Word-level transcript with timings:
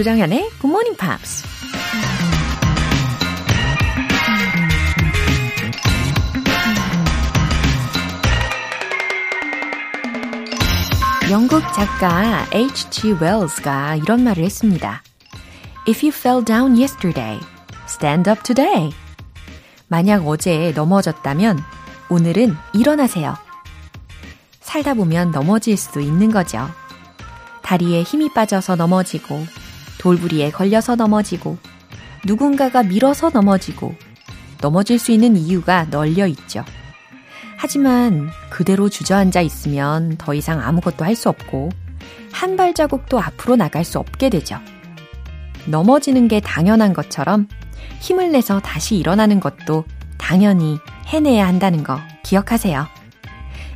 조장현의 0.00 0.48
Good 0.62 0.66
Morning 0.66 0.96
Pops. 0.98 1.44
영국 11.30 11.60
작가 11.74 12.46
H.G. 12.54 13.12
Wells가 13.20 13.96
이런 13.96 14.24
말을 14.24 14.42
했습니다. 14.42 15.02
If 15.86 16.06
you 16.06 16.16
fell 16.16 16.42
down 16.42 16.78
yesterday, 16.80 17.38
stand 17.86 18.30
up 18.30 18.42
today. 18.42 18.92
만약 19.88 20.26
어제 20.26 20.72
넘어졌다면 20.74 21.58
오늘은 22.08 22.56
일어나세요. 22.72 23.36
살다 24.62 24.94
보면 24.94 25.30
넘어질 25.30 25.76
수 25.76 26.00
있는 26.00 26.30
거죠. 26.30 26.70
다리에 27.60 28.02
힘이 28.02 28.32
빠져서 28.32 28.76
넘어지고, 28.76 29.44
돌부리에 30.00 30.50
걸려서 30.50 30.96
넘어지고, 30.96 31.58
누군가가 32.24 32.82
밀어서 32.82 33.30
넘어지고, 33.30 33.94
넘어질 34.60 34.98
수 34.98 35.12
있는 35.12 35.36
이유가 35.36 35.84
널려 35.90 36.26
있죠. 36.26 36.64
하지만 37.56 38.30
그대로 38.48 38.88
주저앉아 38.88 39.42
있으면 39.42 40.16
더 40.16 40.32
이상 40.34 40.60
아무것도 40.60 41.04
할 41.04 41.14
수 41.14 41.28
없고, 41.28 41.68
한 42.32 42.56
발자국도 42.56 43.20
앞으로 43.20 43.56
나갈 43.56 43.84
수 43.84 43.98
없게 43.98 44.30
되죠. 44.30 44.58
넘어지는 45.66 46.28
게 46.28 46.40
당연한 46.40 46.94
것처럼 46.94 47.46
힘을 48.00 48.32
내서 48.32 48.60
다시 48.60 48.96
일어나는 48.96 49.40
것도 49.40 49.84
당연히 50.16 50.78
해내야 51.08 51.46
한다는 51.46 51.84
거 51.84 52.00
기억하세요. 52.22 52.86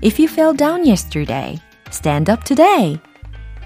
If 0.02 0.20
you 0.22 0.32
fell 0.32 0.56
down 0.56 0.86
yesterday, 0.86 1.58
stand 1.88 2.30
up 2.30 2.44
today. 2.44 2.98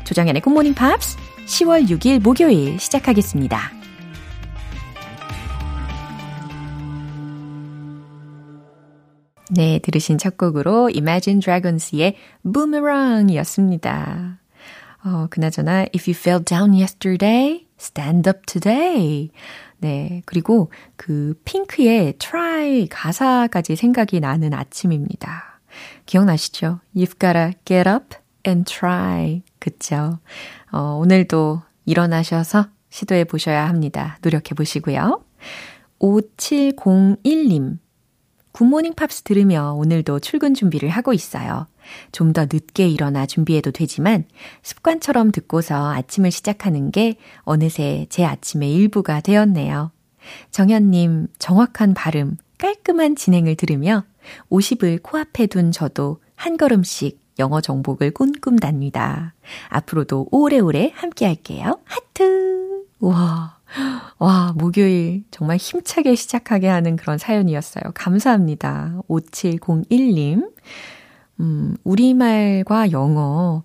Good 0.05 0.49
Morning 0.49 0.75
Pops 0.75 1.17
10월 1.49 1.89
6일 1.89 2.23
목요일 2.23 2.79
시작하겠습니다. 2.79 3.73
네, 9.51 9.79
들으신 9.79 10.19
첫 10.19 10.37
곡으로 10.37 10.91
Imagine 10.95 11.41
Dragons의 11.41 12.17
Boomerang이었습니다. 12.53 14.39
어, 15.05 15.27
그나저나 15.31 15.87
If 15.95 16.11
you 16.11 16.15
fell 16.15 16.45
down 16.45 16.75
yesterday, 16.75 17.67
stand 17.81 18.29
up 18.29 18.41
today. 18.45 19.31
네, 19.79 20.21
그리고 20.27 20.71
그 20.97 21.33
핑크의 21.47 22.19
try 22.19 22.87
가사까지 22.91 23.75
생각이 23.75 24.21
나는 24.21 24.53
아침입니다. 24.53 25.61
기억나시죠? 26.05 26.81
You've 26.95 27.19
gotta 27.19 27.55
get 27.65 27.89
up 27.89 28.17
and 28.47 28.71
try. 28.71 29.43
그쵸? 29.59 30.19
어, 30.73 30.99
오늘도 31.01 31.63
일어나셔서 31.87 32.67
시도해 32.91 33.25
보셔야 33.25 33.69
합니다. 33.69 34.19
노력해 34.23 34.55
보시고요. 34.55 35.23
5701님. 36.01 37.79
굿모닝 38.53 38.95
팝스 38.95 39.23
들으며 39.23 39.75
오늘도 39.75 40.21
출근 40.21 40.55
준비를 40.55 40.89
하고 40.89 41.13
있어요. 41.13 41.67
좀 42.13 42.33
더 42.33 42.45
늦게 42.45 42.89
일어나 42.89 43.25
준비해도 43.27 43.71
되지만 43.71 44.25
습관처럼 44.63 45.33
듣고서 45.33 45.93
아침을 45.93 46.31
시작하는 46.31 46.91
게 46.91 47.17
어느새 47.43 48.07
제 48.11 48.25
아침의 48.25 48.73
일부가 48.75 49.21
되었네요. 49.21 49.93
정현님, 50.51 51.29
정확한 51.39 51.95
발음, 51.95 52.37
깔끔한 52.59 53.17
진행을 53.17 53.55
들으며 53.57 54.05
50을 54.51 55.03
코앞에 55.03 55.47
둔 55.47 55.73
저도 55.73 56.21
한 56.35 56.57
걸음씩 56.57 57.19
영어 57.39 57.61
정복을 57.61 58.11
꿈꾼답니다. 58.13 59.35
앞으로도 59.69 60.29
오래오래 60.31 60.93
함께 60.95 61.27
할게요. 61.27 61.79
하트! 61.85 62.85
와. 63.01 63.59
와, 64.19 64.53
목요일 64.57 65.25
정말 65.31 65.59
힘차게 65.59 66.15
시작하게 66.15 66.69
하는 66.69 66.97
그런 66.97 67.19
사연이었어요. 67.19 67.93
감사합니다. 67.95 69.01
5701님. 69.09 70.51
음, 71.41 71.77
우리말과 71.85 72.91
영어. 72.91 73.63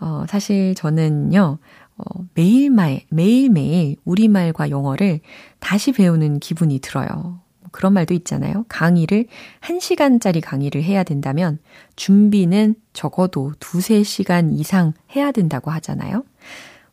어, 0.00 0.24
사실 0.28 0.74
저는요, 0.74 1.58
어, 1.98 2.04
매일말, 2.34 3.02
매일매일 3.10 3.96
우리말과 4.04 4.70
영어를 4.70 5.20
다시 5.58 5.92
배우는 5.92 6.40
기분이 6.40 6.78
들어요. 6.78 7.40
그런 7.70 7.92
말도 7.92 8.14
있잖아요. 8.14 8.64
강의를 8.68 9.26
1시간짜리 9.62 10.40
강의를 10.42 10.82
해야 10.82 11.02
된다면 11.02 11.58
준비는 11.96 12.74
적어도 12.92 13.52
두세 13.60 14.02
시간 14.02 14.52
이상 14.52 14.92
해야 15.14 15.32
된다고 15.32 15.70
하잖아요. 15.70 16.24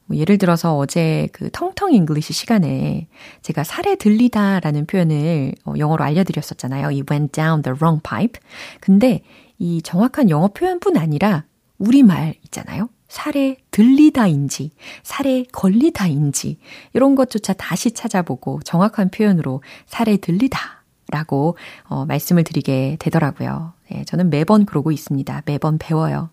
뭐 0.05 0.17
예를 0.17 0.37
들어서 0.37 0.77
어제 0.77 1.27
그 1.33 1.49
텅텅 1.51 1.91
English 1.91 2.33
시간에 2.33 3.07
제가 3.41 3.63
사레 3.63 3.95
들리다라는 3.95 4.85
표현을 4.85 5.53
어, 5.65 5.73
영어로 5.77 6.03
알려드렸었잖아요. 6.03 6.91
이 6.91 7.03
went 7.09 7.31
down 7.33 7.61
the 7.61 7.75
wrong 7.75 8.01
pipe. 8.01 8.41
근데 8.79 9.21
이 9.59 9.81
정확한 9.81 10.29
영어 10.29 10.47
표현뿐 10.47 10.97
아니라 10.97 11.43
우리말 11.77 12.35
있잖아요. 12.45 12.89
사레 13.17 13.57
들리다인지, 13.71 14.69
살에 15.01 15.45
걸리다인지, 15.51 16.59
이런 16.93 17.15
것조차 17.15 17.53
다시 17.53 17.89
찾아보고 17.89 18.59
정확한 18.63 19.09
표현으로 19.09 19.63
살에 19.87 20.17
들리다 20.17 20.83
라고 21.09 21.57
어, 21.85 22.05
말씀을 22.05 22.43
드리게 22.43 22.97
되더라고요. 22.99 23.73
네, 23.89 24.03
저는 24.05 24.29
매번 24.29 24.65
그러고 24.65 24.91
있습니다. 24.91 25.41
매번 25.45 25.79
배워요. 25.79 26.29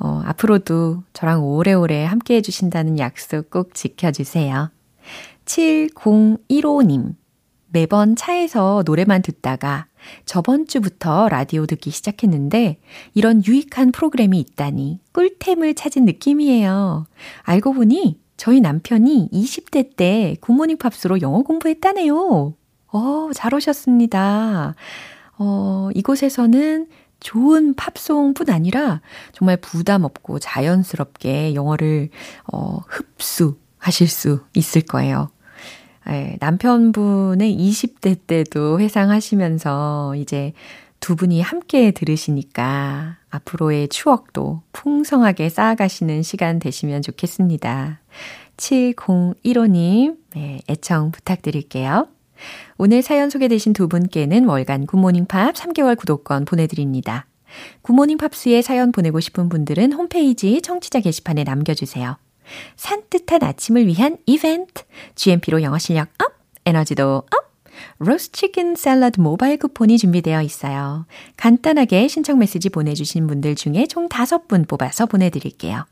어, 0.00 0.22
앞으로도 0.24 1.04
저랑 1.12 1.44
오래오래 1.44 2.04
함께 2.04 2.34
해주신다는 2.36 2.98
약속 2.98 3.48
꼭 3.50 3.74
지켜주세요. 3.74 4.70
7015님. 5.44 7.14
매번 7.70 8.16
차에서 8.16 8.82
노래만 8.84 9.22
듣다가 9.22 9.86
저번 10.24 10.66
주부터 10.66 11.28
라디오 11.28 11.66
듣기 11.66 11.90
시작했는데 11.90 12.78
이런 13.14 13.44
유익한 13.44 13.92
프로그램이 13.92 14.38
있다니 14.40 15.00
꿀템을 15.12 15.74
찾은 15.74 16.04
느낌이에요. 16.04 17.06
알고 17.42 17.74
보니 17.74 18.20
저희 18.36 18.60
남편이 18.60 19.30
20대 19.32 19.96
때 19.96 20.36
굿모닝 20.40 20.78
팝스로 20.78 21.20
영어 21.20 21.42
공부했다네요. 21.42 22.54
어, 22.90 23.30
잘 23.34 23.54
오셨습니다. 23.54 24.74
어, 25.38 25.88
이곳에서는 25.94 26.86
좋은 27.20 27.74
팝송뿐 27.74 28.48
아니라 28.48 29.00
정말 29.32 29.56
부담 29.56 30.04
없고 30.04 30.38
자연스럽게 30.38 31.54
영어를 31.54 32.10
어, 32.52 32.80
흡수하실 32.86 34.08
수 34.08 34.40
있을 34.54 34.82
거예요. 34.82 35.30
예, 36.10 36.36
남편분의 36.40 37.56
20대 37.56 38.16
때도 38.26 38.80
회상하시면서 38.80 40.14
이제 40.16 40.52
두 41.00 41.16
분이 41.16 41.40
함께 41.40 41.90
들으시니까 41.90 43.16
앞으로의 43.30 43.88
추억도 43.88 44.62
풍성하게 44.72 45.48
쌓아가시는 45.48 46.22
시간 46.22 46.58
되시면 46.58 47.02
좋겠습니다. 47.02 48.00
7015님, 48.56 50.16
네, 50.34 50.60
애청 50.68 51.12
부탁드릴게요. 51.12 52.08
오늘 52.76 53.02
사연 53.02 53.30
소개되신 53.30 53.72
두 53.72 53.88
분께는 53.88 54.46
월간 54.46 54.86
굿모닝 54.86 55.26
팝스 55.26 55.54
3개월 55.54 55.96
구독권 55.96 56.44
보내드립니다. 56.44 57.26
굿모닝 57.82 58.18
팝스에 58.18 58.62
사연 58.62 58.92
보내고 58.92 59.20
싶은 59.20 59.48
분들은 59.48 59.92
홈페이지 59.92 60.60
청취자 60.60 61.00
게시판에 61.00 61.44
남겨주세요. 61.44 62.16
산뜻한 62.76 63.42
아침을 63.42 63.86
위한 63.86 64.18
이벤트. 64.26 64.82
GMP로 65.14 65.62
영어 65.62 65.78
실력 65.78 66.08
up, 66.22 66.32
에너지도 66.64 67.24
up. 67.30 67.48
로스 67.98 68.32
치킨 68.32 68.74
샐러드 68.76 69.20
모바일 69.20 69.58
쿠폰이 69.58 69.98
준비되어 69.98 70.42
있어요. 70.42 71.06
간단하게 71.36 72.08
신청 72.08 72.38
메시지 72.38 72.68
보내주신 72.68 73.26
분들 73.26 73.54
중에 73.54 73.86
총 73.86 74.08
5분 74.08 74.68
뽑아서 74.68 75.06
보내드릴게요. 75.06 75.84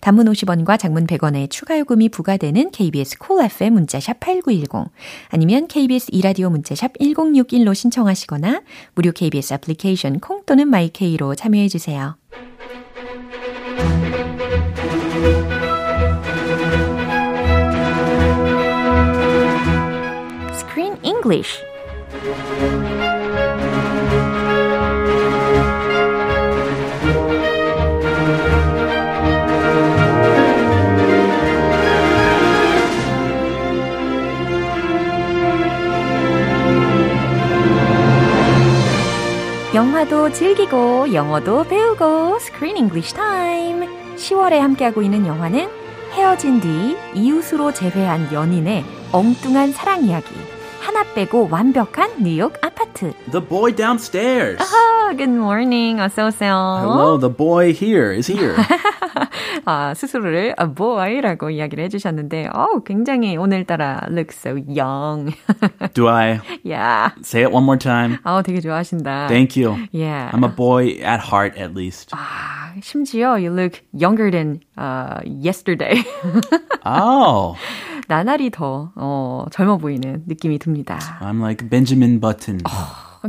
단문 0.00 0.26
50원과 0.26 0.78
장문 0.78 1.06
100원의 1.06 1.48
추가 1.48 1.78
요금이 1.78 2.08
부과되는 2.08 2.70
KBS 2.70 3.18
cool 3.18 3.46
FM 3.46 3.74
문자샵 3.74 4.20
8910 4.20 4.90
아니면 5.28 5.68
KBS 5.68 6.08
2라디오 6.12 6.50
문자샵 6.50 6.98
1061로 6.98 7.74
신청하시거나 7.74 8.62
무료 8.94 9.12
KBS 9.12 9.54
애플리케이션 9.54 10.20
콩 10.20 10.42
또는 10.44 10.68
마이케이로 10.68 11.34
참여해 11.34 11.68
주세요. 11.68 12.16
English. 21.20 21.62
영화도 39.74 40.32
즐기고 40.32 41.12
영어도 41.12 41.64
배우고 41.64 42.36
Screen 42.36 42.76
English 42.78 43.14
Time. 43.14 43.86
10월에 44.16 44.58
함께하고 44.58 45.02
있는 45.02 45.26
영화는 45.26 45.68
헤어진 46.12 46.60
뒤 46.60 46.96
이웃으로 47.14 47.72
재회한 47.72 48.32
연인의 48.32 48.84
엉뚱한 49.12 49.72
사랑 49.72 50.04
이야기. 50.04 50.59
하나 50.90 51.04
빼고 51.14 51.46
완벽한 51.52 52.20
뉴욕 52.20 52.52
아파트. 52.62 53.12
The 53.30 53.46
boy 53.46 53.72
downstairs. 53.76 54.60
아, 54.60 55.14
good 55.16 55.30
morning. 55.30 56.00
어서 56.00 56.26
오세요. 56.26 56.80
Hello, 56.82 57.16
the 57.16 57.32
boy 57.32 57.72
here 57.72 58.12
is 58.12 58.28
here. 58.28 58.56
아, 59.66 59.94
스스로를 59.94 60.56
a 60.60 60.66
boy라고 60.74 61.50
이야기를 61.50 61.84
해주셨는데, 61.84 62.48
어, 62.52 62.80
굉장히 62.84 63.36
오늘따라 63.36 64.08
look 64.10 64.32
so 64.32 64.56
young. 64.56 65.32
Do 65.94 66.08
I 66.08 66.40
yeah. 66.64 67.12
say 67.22 67.44
it 67.44 67.52
one 67.52 67.62
more 67.62 67.78
time? 67.78 68.18
아, 68.24 68.42
되게 68.42 68.58
좋아하신다. 68.58 69.28
Thank 69.28 69.56
you. 69.56 69.76
Yeah. 69.92 70.32
I'm 70.32 70.42
a 70.42 70.48
boy 70.52 70.98
at 71.04 71.20
heart, 71.20 71.56
at 71.56 71.72
least. 71.72 72.10
아, 72.16 72.74
심지어 72.82 73.38
you 73.38 73.52
look 73.52 73.80
younger 73.92 74.28
than 74.32 74.58
uh, 74.76 75.20
yesterday. 75.24 76.02
Oh, 76.84 77.54
나날이 78.10 78.50
더 78.50 78.90
어, 78.96 79.44
젊어 79.52 79.78
보이는 79.78 80.24
느낌이 80.26 80.58
듭니다. 80.58 80.98
I'm 81.20 81.38
like 81.40 81.68
Benjamin 81.70 82.20
Button. 82.20 82.58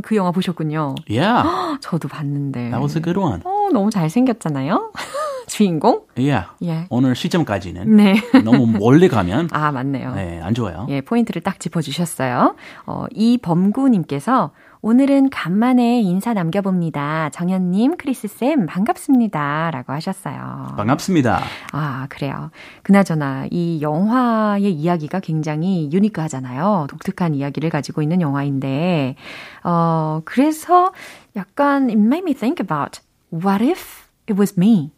그 0.02 0.16
영화 0.16 0.32
보셨군요. 0.32 0.96
Yeah, 1.08 1.44
저도 1.80 2.08
봤는데. 2.08 2.70
that 2.70 2.80
was 2.80 2.98
a 2.98 3.00
good 3.00 3.16
one. 3.16 3.42
어, 3.44 3.68
너무 3.72 3.90
잘생겼잖아요. 3.90 4.90
주인공? 5.46 6.02
Yeah. 6.18 6.48
예. 6.64 6.86
오늘 6.90 7.14
시점까지는 7.14 7.94
네. 7.96 8.16
너무 8.42 8.66
멀리 8.66 9.06
가면 9.06 9.50
아, 9.52 9.70
맞네요. 9.70 10.14
네, 10.16 10.40
안 10.42 10.52
좋아요. 10.52 10.86
예, 10.88 11.00
포인트를 11.00 11.42
딱 11.42 11.60
짚어주셨어요. 11.60 12.56
어, 12.86 13.04
이범구님께서 13.12 14.50
오늘은 14.84 15.30
간만에 15.30 16.00
인사 16.00 16.34
남겨봅니다. 16.34 17.30
정현님, 17.30 17.96
크리스쌤, 17.98 18.66
반갑습니다. 18.66 19.70
라고 19.70 19.92
하셨어요. 19.92 20.74
반갑습니다. 20.76 21.40
아, 21.72 22.06
그래요. 22.08 22.50
그나저나, 22.82 23.46
이 23.52 23.78
영화의 23.80 24.72
이야기가 24.72 25.20
굉장히 25.20 25.88
유니크하잖아요. 25.92 26.88
독특한 26.90 27.36
이야기를 27.36 27.70
가지고 27.70 28.02
있는 28.02 28.20
영화인데, 28.20 29.14
어, 29.62 30.20
그래서 30.24 30.92
약간, 31.36 31.84
it 31.84 31.92
made 32.00 32.24
me 32.24 32.34
think 32.34 32.60
about, 32.60 33.00
what 33.32 33.64
if 33.64 34.02
it 34.28 34.34
was 34.36 34.54
me? 34.58 34.90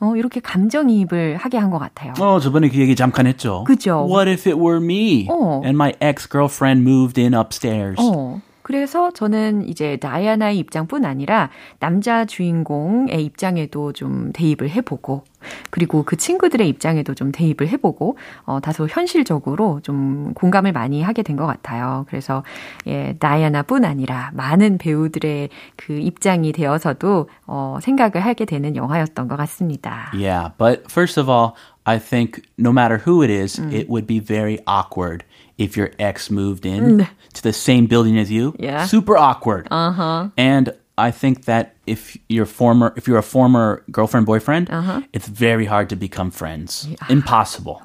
어, 0.00 0.16
이렇게 0.16 0.40
감정이입을 0.40 1.38
하게 1.38 1.56
한 1.56 1.70
것 1.70 1.78
같아요. 1.78 2.12
어, 2.20 2.40
저번에 2.40 2.68
그 2.68 2.76
얘기 2.76 2.94
잠깐 2.94 3.26
했죠. 3.26 3.64
그죠. 3.64 4.06
What 4.06 4.28
if 4.28 4.46
it 4.46 4.60
were 4.60 4.84
me 4.84 5.26
어. 5.30 5.62
and 5.64 5.70
my 5.76 5.94
ex-girlfriend 6.02 6.86
moved 6.86 7.18
in 7.18 7.32
upstairs? 7.32 7.96
어. 7.98 8.42
그래서 8.64 9.12
저는 9.12 9.68
이제 9.68 9.98
다이아나의 9.98 10.58
입장뿐 10.58 11.04
아니라 11.04 11.50
남자 11.78 12.24
주인공의 12.24 13.22
입장에도 13.22 13.92
좀 13.92 14.32
대입을 14.32 14.70
해보고 14.70 15.22
그리고 15.68 16.04
그 16.04 16.16
친구들의 16.16 16.66
입장에도 16.66 17.12
좀 17.14 17.30
대입을 17.30 17.68
해보고 17.68 18.16
어, 18.46 18.60
다소 18.60 18.86
현실적으로 18.88 19.80
좀 19.82 20.32
공감을 20.32 20.72
많이 20.72 21.02
하게 21.02 21.22
된 21.22 21.34
것 21.36 21.46
같아요. 21.46 22.06
그래서 22.08 22.44
예, 22.86 23.16
다이아나뿐 23.18 23.84
아니라 23.84 24.30
많은 24.34 24.78
배우들의 24.78 25.48
그 25.76 25.92
입장이 25.92 26.52
되어서도 26.52 27.28
어, 27.46 27.78
생각을 27.82 28.24
하게 28.24 28.44
되는 28.44 28.76
영화였던 28.76 29.28
것 29.28 29.36
같습니다. 29.36 30.10
Yeah, 30.14 30.52
but 30.56 30.84
first 30.90 31.20
of 31.20 31.28
all, 31.28 31.54
I 31.84 31.98
think 31.98 32.40
no 32.56 32.70
matter 32.70 33.02
who 33.04 33.22
it 33.22 33.30
is, 33.30 33.60
it 33.60 33.90
would 33.90 34.06
be 34.06 34.20
very 34.20 34.58
awkward 34.66 35.24
if 35.57 35.75
your 35.77 35.91
ex 35.99 36.29
moved 36.31 36.65
in 36.65 37.07
to 37.33 37.41
the 37.43 37.53
same 37.53 37.85
building 37.87 38.17
as 38.17 38.31
you. 38.31 38.53
Yeah. 38.59 38.85
Super 38.85 39.17
awkward. 39.17 39.67
Uh-huh. 39.71 40.29
And 40.37 40.73
I 40.97 41.11
think 41.11 41.45
that 41.45 41.75
if 41.87 42.17
you're 42.27 42.45
former 42.45 42.91
if 42.97 43.07
you're 43.07 43.17
a 43.17 43.23
former 43.23 43.83
girlfriend 43.89 44.25
boyfriend, 44.25 44.67
it's 45.13 45.29
very 45.29 45.63
hard 45.65 45.87
to 45.91 45.95
become 45.95 46.29
friends. 46.29 46.89
Impossible. 47.07 47.79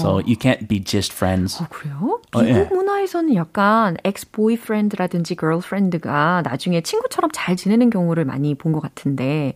So 0.00 0.20
you 0.20 0.36
can't 0.36 0.68
be 0.68 0.78
just 0.78 1.12
friends. 1.12 1.58
그래요? 1.70 2.20
어, 2.32 2.40
미국 2.40 2.48
예. 2.48 2.68
문화에서는 2.72 3.34
약간 3.34 3.96
엑스 4.04 4.30
보이프렌드라든지 4.30 5.34
걸프렌드가 5.34 6.42
나중에 6.44 6.80
친구처럼 6.82 7.30
잘 7.32 7.56
지내는 7.56 7.90
경우를 7.90 8.24
많이 8.24 8.54
본 8.54 8.72
것 8.72 8.80
같은데 8.80 9.54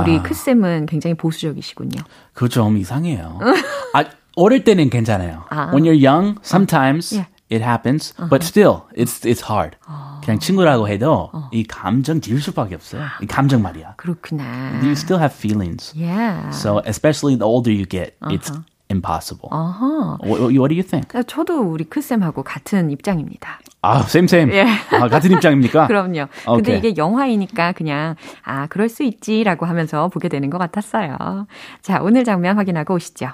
우리 0.00 0.18
크쌤은 0.22 0.86
굉장히 0.86 1.12
보수적이시군요. 1.14 2.00
그거 2.32 2.48
좀 2.48 2.78
이상해요. 2.78 3.38
아, 3.92 4.04
어릴 4.35 4.63
때는 4.63 4.89
괜찮아요. 4.89 5.43
When 5.73 5.83
you're 5.83 5.97
young, 5.97 6.37
sometimes 6.43 7.13
Yeah. 7.15 7.27
it 7.51 7.63
happens, 7.63 8.13
but 8.29 8.43
still, 8.45 8.83
it's 8.95 9.25
it's 9.25 9.43
hard. 9.49 9.77
그냥 10.23 10.39
친구라고 10.39 10.87
해도 10.87 11.31
이 11.51 11.63
감정 11.63 12.21
질 12.21 12.39
수밖에 12.41 12.75
없어요. 12.75 13.03
이 13.21 13.25
감정 13.25 13.61
말이야. 13.61 13.95
그렇구나. 13.97 14.79
You 14.81 14.91
still 14.91 15.19
have 15.19 15.35
feelings. 15.35 15.93
Yeah. 15.97 16.49
So 16.51 16.81
especially 16.85 17.35
the 17.37 17.45
older 17.47 17.71
you 17.73 17.85
get, 17.85 18.13
it's 18.29 18.51
impossible. 18.89 19.49
어허. 19.51 20.19
What, 20.23 20.41
what 20.55 20.69
do 20.69 20.75
you 20.75 20.83
think? 20.83 21.09
저도 21.27 21.59
우리 21.61 21.83
크쌤하고 21.85 22.43
같은 22.43 22.91
입장입니다. 22.91 23.59
아, 23.81 23.99
same 24.05 24.25
same. 24.25 24.53
예. 24.55 24.65
아, 24.95 25.07
같은 25.07 25.31
입장입니까? 25.31 25.87
그럼요. 25.87 26.27
근데 26.45 26.73
오케이. 26.73 26.77
이게 26.77 26.93
영화이니까 26.95 27.71
그냥 27.71 28.15
아 28.45 28.67
그럴 28.67 28.87
수 28.89 29.01
있지라고 29.03 29.65
하면서 29.65 30.07
보게 30.09 30.29
되는 30.29 30.49
것 30.51 30.57
같았어요. 30.59 31.47
자 31.81 31.99
오늘 32.01 32.23
장면 32.23 32.57
확인하고 32.57 32.93
오시죠. 32.93 33.31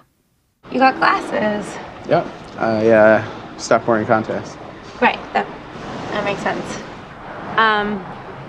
You 0.72 0.80
got 0.80 0.96
glasses. 0.98 1.78
Yep. 2.10 2.28
I 2.58 2.90
uh, 2.90 3.58
stopped 3.58 3.88
wearing 3.88 4.06
contacts. 4.06 4.58
Right. 5.02 5.20
That 5.34 5.48
that 6.12 6.24
makes 6.24 6.42
sense. 6.42 6.78
Um, 7.58 8.04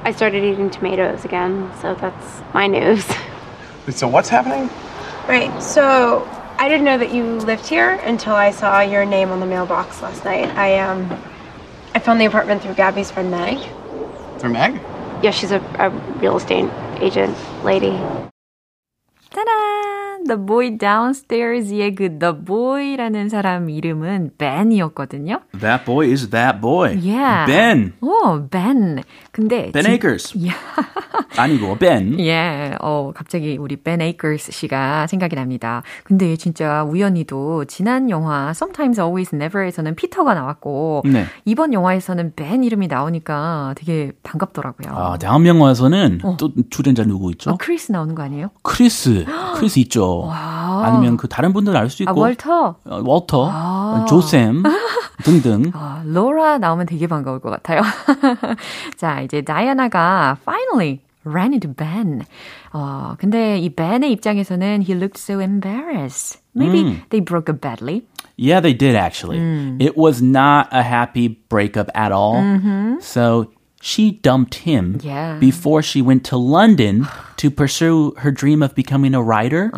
I 0.05 0.13
started 0.13 0.45
eating 0.45 0.71
tomatoes 0.71 1.25
again, 1.25 1.71
so 1.81 1.95
that's 1.95 2.43
my 2.55 2.67
news. 2.67 3.05
So 3.91 4.07
what's 4.07 4.29
happening? 4.29 4.69
Right. 5.27 5.63
So 5.63 6.29
I 6.59 6.69
didn't 6.69 6.85
know 6.85 6.99
that 6.99 7.11
you 7.15 7.25
lived 7.25 7.67
here 7.67 7.93
until 8.05 8.35
I 8.35 8.51
saw 8.51 8.81
your 8.81 9.07
name 9.07 9.31
on 9.31 9.41
the 9.41 9.47
mailbox 9.47 10.03
last 10.03 10.25
night. 10.27 10.49
I 10.57 10.79
um, 10.79 11.11
I 11.95 11.99
found 11.99 12.21
the 12.21 12.27
apartment 12.27 12.63
through 12.63 12.75
Gabby's 12.75 13.11
friend 13.11 13.31
Meg. 13.31 13.59
Through 14.39 14.51
Meg? 14.53 14.75
Yeah, 15.23 15.31
she's 15.31 15.53
a, 15.53 15.61
a 15.79 15.89
real 16.21 16.37
estate 16.37 16.71
agent 17.01 17.37
lady. 17.65 17.99
짜란! 19.30 20.24
The 20.26 20.38
Boy 20.38 20.78
Downstairs의 20.78 21.96
그 21.96 22.18
The 22.18 22.34
Boy라는 22.46 23.30
사람 23.30 23.70
이름은 23.70 24.32
Ben이었거든요. 24.38 25.42
That 25.60 25.86
boy 25.86 26.12
is 26.12 26.30
that 26.30 26.62
boy. 26.62 26.98
Yeah. 27.02 27.46
Ben. 27.46 27.94
오, 28.02 28.48
Ben. 28.50 29.04
근데 29.39 29.71
Ben 29.71 29.85
진- 29.85 29.93
Akers. 29.93 30.35
야, 30.49 30.53
아니고 31.37 31.79
Ben. 31.79 32.19
예, 32.19 32.75
어, 32.81 33.13
갑자기 33.15 33.57
우리 33.57 33.77
Ben 33.77 34.01
Akers 34.01 34.51
씨가 34.51 35.07
생각이 35.07 35.37
납니다. 35.37 35.85
근데 36.03 36.35
진짜 36.35 36.83
우연히도 36.83 37.67
지난 37.67 38.11
영화 38.11 38.51
Sometimes 38.51 39.01
Always 39.01 39.37
Never에서는 39.37 39.95
피터가 39.95 40.35
나왔고 40.35 41.03
네. 41.05 41.27
이번 41.45 41.73
영화에서는 41.73 42.33
Ben 42.35 42.65
이름이 42.65 42.89
나오니까 42.89 43.75
되게 43.77 44.11
반갑더라고요. 44.25 44.93
아, 44.93 45.17
다음 45.19 45.47
영화에서는 45.47 46.21
또 46.37 46.51
출연자 46.69 47.05
누구 47.05 47.31
있죠? 47.31 47.51
어, 47.53 47.57
크리스 47.61 47.93
나오는 47.93 48.17
거 48.17 48.25
아니에요? 48.25 48.49
크리스. 48.65 49.25
크리스 49.55 49.79
있죠. 49.79 50.29
아니면 50.33 51.17
그 51.17 51.29
다른 51.29 51.53
분들 51.53 51.77
알수 51.77 52.03
아, 52.09 52.11
있고. 52.11 52.21
월터. 52.23 52.77
어, 52.85 53.01
월터, 53.05 54.05
조샘 54.09 54.65
등등. 55.28 55.72
아, 55.74 56.02
로라 56.06 56.58
나오면 56.58 56.86
되게 56.86 57.08
반가울 57.08 57.40
것 57.40 57.50
같아요. 57.50 57.82
자, 58.98 59.22
이제 59.22 59.42
다이아나가 59.42 60.38
finally 60.42 61.00
ran 61.26 61.54
into 61.54 61.72
Ben. 61.74 62.22
어, 62.74 63.16
근데 63.18 63.58
이 63.60 63.70
Ben의 63.70 64.12
입장에서는 64.14 64.82
he 64.82 64.94
looked 64.96 65.18
so 65.18 65.40
embarrassed. 65.40 66.40
Maybe 66.56 67.02
they 67.10 67.20
broke 67.24 67.50
up 67.50 67.62
badly. 67.62 68.04
Yeah, 68.36 68.60
they 68.62 68.74
did 68.74 68.96
actually. 68.96 69.40
It 69.80 69.96
was 69.96 70.22
not 70.22 70.68
a 70.72 70.82
happy 70.84 71.40
breakup 71.50 71.90
at 71.96 72.12
all. 72.12 72.42
So 73.00 73.48
she 73.82 74.20
dumped 74.22 74.56
him 74.66 74.98
Yeah. 75.04 75.38
before 75.40 75.82
she 75.82 76.02
went 76.02 76.24
to 76.32 76.38
London 76.38 77.06
to 77.38 77.52
pursue 77.52 78.14
her 78.18 78.32
dream 78.32 78.62
of 78.64 78.74
becoming 78.76 79.14
a 79.14 79.22
writer. 79.22 79.70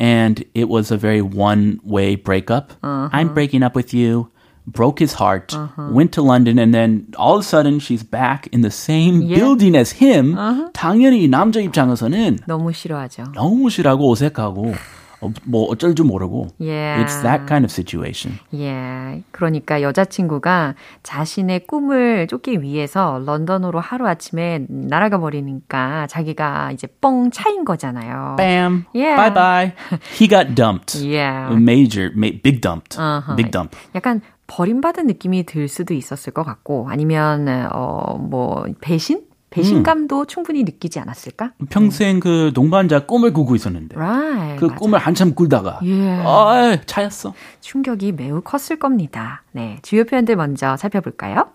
And 0.00 0.44
it 0.54 0.68
was 0.68 0.90
a 0.90 0.96
very 0.96 1.22
one 1.22 1.78
way 1.84 2.16
breakup. 2.16 2.72
I'm 2.82 3.32
breaking 3.32 3.62
up 3.62 3.74
with 3.74 3.94
you. 3.94 4.28
Broke 4.71 4.99
his 4.99 5.15
heart, 5.19 5.55
went 5.91 6.11
to 6.13 6.21
London, 6.21 6.59
and 6.59 6.73
then 6.73 7.07
all 7.17 7.35
of 7.37 7.41
a 7.41 7.43
sudden 7.43 7.79
she's 7.79 8.03
back 8.03 8.47
in 8.53 8.61
the 8.61 8.69
same 8.71 9.27
building 9.27 9.75
as 9.75 9.95
him. 10.01 10.35
당연히 10.73 11.23
이 11.23 11.27
남자 11.27 11.59
입장에서는 11.59 12.39
너무 12.45 12.71
싫어하죠. 12.71 13.31
너무 13.33 13.69
싫어하고 13.69 14.11
어색하고 14.11 14.73
어, 15.21 15.29
뭐 15.43 15.65
어쩔 15.69 15.95
줄 15.95 16.05
모르고. 16.05 16.47
Yeah. 16.59 17.03
It's 17.03 17.21
that 17.23 17.45
kind 17.45 17.65
of 17.65 17.71
situation. 17.71 18.39
예. 18.53 19.21
그러니까 19.31 19.81
여자친구가 19.81 20.75
자신의 21.03 21.67
꿈을 21.67 22.27
쫓기 22.27 22.61
위해서 22.61 23.21
런던으로 23.25 23.81
하루아침에 23.81 24.65
날아가 24.69 25.17
버리니까 25.19 26.07
자기가 26.07 26.71
이제 26.71 26.87
뻥 27.01 27.31
차인 27.31 27.65
거잖아요. 27.65 28.35
Bam. 28.37 28.85
Yeah. 28.95 29.17
Bye 29.17 29.33
bye. 29.33 29.73
He 30.17 30.29
got 30.29 30.55
dumped. 30.55 30.95
Yeah. 31.03 31.53
Major, 31.53 32.11
ma- 32.15 32.31
big 32.41 32.61
dumped. 32.61 32.97
Uh-huh. 32.97 33.35
Big 33.35 33.51
dump. 33.51 33.75
약간 33.95 34.21
버림받은 34.49 35.07
느낌이 35.07 35.45
들 35.45 35.67
수도 35.69 35.93
있었을 35.93 36.33
것 36.33 36.43
같고 36.43 36.87
아니면 36.89 37.47
어 37.71 38.17
뭐 38.17 38.65
배신 38.81 39.21
배신감도 39.51 40.25
충분히 40.25 40.63
느끼지 40.63 40.99
않았을까? 40.99 41.53
평생 41.71 42.19
그 42.19 42.51
동반자 42.53 43.05
꿈을 43.07 43.33
꾸고 43.33 43.55
있었는데. 43.55 43.95
Right. 43.95 44.59
그 44.59 44.65
맞아. 44.65 44.75
꿈을 44.75 44.99
한참 44.99 45.33
꿀다가. 45.33 45.79
예. 45.85 46.21
아, 46.23 46.77
차였어. 46.85 47.33
충격이 47.61 48.11
매우 48.11 48.41
컸을 48.41 48.77
겁니다. 48.77 49.41
네, 49.53 49.79
주요 49.81 50.03
표현들 50.03 50.35
먼저 50.35 50.77
살펴볼까요? 50.77 51.47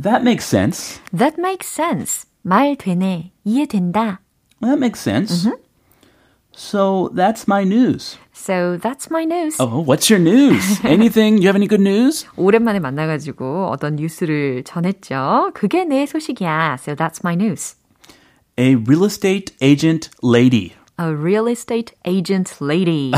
That 0.00 0.22
makes 0.22 0.46
sense. 0.56 1.02
That 1.14 1.36
makes 1.38 1.68
sense. 1.68 2.26
말 2.40 2.76
되네. 2.76 3.32
이해된다. 3.44 4.20
That 4.62 4.76
makes 4.78 5.00
sense. 5.06 5.50
So 6.54 7.10
that's 7.14 7.44
my 7.48 7.64
news. 7.64 8.18
So 8.39 8.77
that's 8.77 9.09
my 9.09 9.25
news. 9.25 9.55
Oh, 9.59 9.79
what's 9.81 10.09
your 10.09 10.19
news? 10.19 10.79
Anything? 10.83 11.37
You 11.37 11.47
have 11.47 11.55
any 11.55 11.67
good 11.67 11.81
news? 11.81 12.27
오랜만에 12.37 12.79
만나가지고 12.79 13.69
어떤 13.71 13.95
뉴스를 13.95 14.63
전했죠. 14.63 15.51
그게 15.53 15.83
내 15.85 16.05
소식이야. 16.05 16.77
So 16.79 16.95
that's 16.95 17.21
my 17.23 17.35
news. 17.35 17.75
A 18.57 18.75
real 18.75 19.05
estate 19.05 19.53
agent 19.61 20.09
lady. 20.21 20.73
A 20.99 21.11
real 21.13 21.47
estate 21.49 21.91
agent 22.07 22.55
lady. 22.61 23.11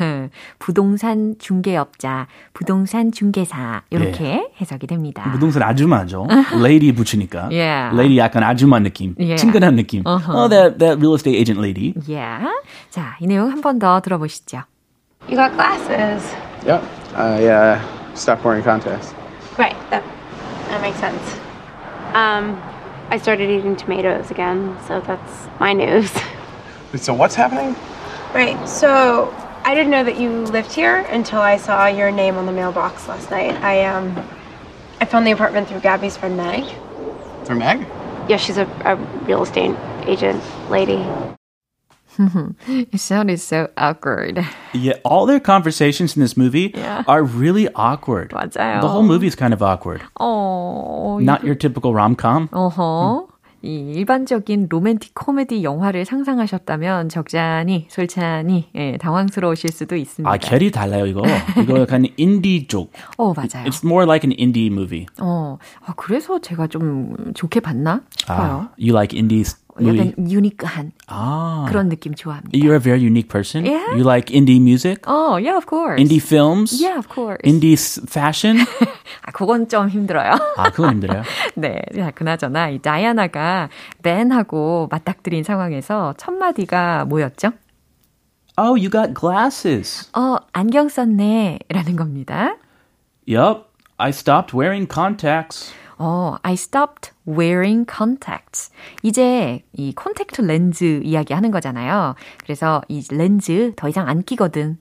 부동산 0.57 1.35
중개업자, 1.37 2.27
부동산 2.53 3.11
중개사 3.11 3.83
이렇게 3.91 4.49
해석이 4.59 4.87
됩니다. 4.87 5.29
부동산 5.31 5.61
아줌마죠. 5.63 6.27
lady 6.55 6.91
붙이니까. 6.91 7.49
Yeah. 7.51 7.95
lady 7.95 8.17
약간 8.17 8.41
아줌마 8.43 8.79
느낌. 8.79 9.13
Yeah. 9.19 9.35
친근한 9.37 9.75
느낌. 9.75 10.01
Oh, 10.07 10.47
that, 10.49 10.79
that 10.79 10.97
real 10.97 11.13
estate 11.13 11.35
agent 11.37 11.59
lady. 11.61 11.93
Yeah. 12.07 12.49
자, 12.89 13.15
이 13.21 13.27
내용 13.27 13.51
한 13.51 13.61
번 13.61 13.77
더 13.77 13.99
들어보시죠. 14.01 14.63
You 15.27 15.35
got 15.35 15.53
glasses. 15.53 16.25
Yep. 16.65 16.81
I 17.15 17.45
uh, 17.45 17.79
stopped 18.15 18.43
wearing 18.43 18.63
contacts. 18.63 19.13
Right. 19.57 19.75
That 19.91 20.01
that 20.69 20.81
makes 20.81 20.97
sense. 20.97 21.21
Um, 22.15 22.57
I 23.11 23.17
started 23.19 23.49
eating 23.51 23.75
tomatoes 23.75 24.31
again, 24.31 24.75
so 24.87 24.99
that's 25.01 25.45
my 25.59 25.73
news. 25.73 26.09
Wait, 26.93 27.01
so 27.01 27.13
what's 27.13 27.35
happening? 27.35 27.75
Right. 28.33 28.57
So 28.67 29.33
I 29.63 29.73
didn't 29.75 29.91
know 29.91 30.03
that 30.03 30.17
you 30.19 30.29
lived 30.45 30.71
here 30.71 30.97
until 31.09 31.41
I 31.41 31.57
saw 31.57 31.87
your 31.87 32.11
name 32.11 32.37
on 32.37 32.45
the 32.45 32.51
mailbox 32.51 33.07
last 33.07 33.29
night. 33.31 33.55
I 33.63 33.85
um, 33.85 34.15
I 35.01 35.05
found 35.05 35.25
the 35.27 35.31
apartment 35.31 35.67
through 35.67 35.79
Gabby's 35.81 36.17
friend 36.17 36.35
Meg. 36.37 36.65
Through 37.45 37.57
Meg? 37.59 37.85
Yeah, 38.27 38.37
she's 38.37 38.57
a, 38.57 38.65
a 38.85 38.95
real 39.25 39.41
estate 39.43 39.75
agent 40.05 40.41
lady. 40.69 41.05
It 42.67 42.99
sounded 42.99 43.39
so 43.39 43.69
awkward. 43.77 44.45
Yeah, 44.73 44.93
all 45.05 45.25
their 45.25 45.39
conversations 45.39 46.17
in 46.17 46.21
this 46.21 46.35
movie 46.35 46.71
Yeah. 46.75 47.03
are 47.07 47.23
really 47.23 47.69
awkward. 47.75 48.31
맞아요. 48.31 48.81
The 48.81 48.89
whole 48.89 49.03
movie 49.03 49.27
is 49.27 49.35
kind 49.35 49.53
of 49.53 49.61
awkward. 49.63 50.01
어, 50.19 51.21
Not 51.21 51.45
your 51.45 51.55
typical 51.55 51.93
rom-com. 51.93 52.49
어허. 52.49 53.27
이 53.64 53.92
일반적인 53.94 54.66
로맨틱 54.68 55.14
코미디 55.14 55.64
영화를 55.64 56.04
상상하셨다면 56.04 57.08
적잖이 57.08 57.86
솔찬히 57.88 58.68
예, 58.74 58.98
당황스러우실 58.98 59.70
수도 59.70 59.96
있습니다. 59.96 60.30
아, 60.30 60.36
결이 60.36 60.70
달라요, 60.70 61.06
이거. 61.06 61.22
이거 61.62 61.80
약간 61.80 62.06
인디 62.18 62.66
쪽. 62.68 62.92
어, 63.16 63.32
맞아요. 63.32 63.64
It's 63.66 63.84
more 63.84 64.04
like 64.04 64.28
an 64.28 64.36
indie 64.38 64.66
movie. 64.66 65.06
어, 65.20 65.58
아, 65.84 65.94
그래서 65.96 66.40
제가 66.40 66.66
좀 66.66 67.32
좋게 67.34 67.60
봤나 67.60 68.02
싶어요. 68.18 68.36
Ah, 68.36 68.68
you 68.78 68.92
like 68.92 69.18
indie? 69.18 69.44
약간 69.82 70.14
유니크한 70.18 70.92
Ah. 71.10 71.66
그런 71.68 71.88
느낌 71.88 72.14
좋아합니다. 72.14 72.50
You're 72.56 72.74
a 72.74 72.80
very 72.80 73.00
unique 73.02 73.28
person. 73.28 73.64
Yeah. 73.66 73.96
You 73.96 74.04
like 74.04 74.30
indie 74.32 74.60
music, 74.60 75.02
어, 75.06 75.40
yeah, 75.42 75.56
of 75.56 75.66
course. 75.66 75.98
indie 76.00 76.22
films, 76.22 76.78
Yeah, 76.80 76.96
of 76.98 77.08
course. 77.12 77.40
indie 77.44 77.74
fashion. 78.08 78.58
아, 79.26 79.32
그건 79.32 79.68
좀 79.68 79.88
힘들어요. 79.88 80.30
아, 80.56 80.70
그건 80.70 80.94
힘들어요. 81.00 81.22
네. 81.56 81.82
자, 81.94 82.10
그나저나, 82.12 82.68
이 82.70 82.78
다이아나가 82.78 83.68
벤하고 84.02 84.88
맞닥뜨린 84.90 85.42
상황에서 85.42 86.14
첫 86.18 86.32
마디가 86.32 87.06
뭐였죠? 87.06 87.52
Oh, 88.56 88.76
you 88.78 88.88
got 88.88 89.14
glasses. 89.14 90.08
어, 90.16 90.36
안경 90.52 90.88
썼네. 90.88 91.58
라는 91.70 91.96
겁니다. 91.96 92.56
Yup. 93.28 93.66
I 93.98 94.10
stopped 94.10 94.52
wearing 94.54 94.86
contacts. 94.88 95.72
어, 95.98 96.36
I 96.42 96.54
stopped 96.54 97.12
wearing 97.26 97.86
contacts. 97.90 98.70
이제 99.02 99.64
이 99.72 99.92
콘택트 99.94 100.40
렌즈 100.42 101.00
이야기 101.04 101.32
하는 101.32 101.50
거잖아요. 101.50 102.14
그래서 102.42 102.82
이 102.88 103.02
렌즈 103.10 103.72
더 103.76 103.88
이상 103.88 104.08
안 104.08 104.22
끼거든. 104.22 104.78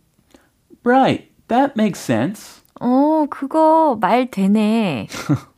Right. 0.83 1.29
That 1.47 1.73
makes 1.77 1.99
sense. 2.01 2.61
어, 2.79 3.25
그거 3.29 3.97
말 3.99 4.29
되네. 4.29 5.07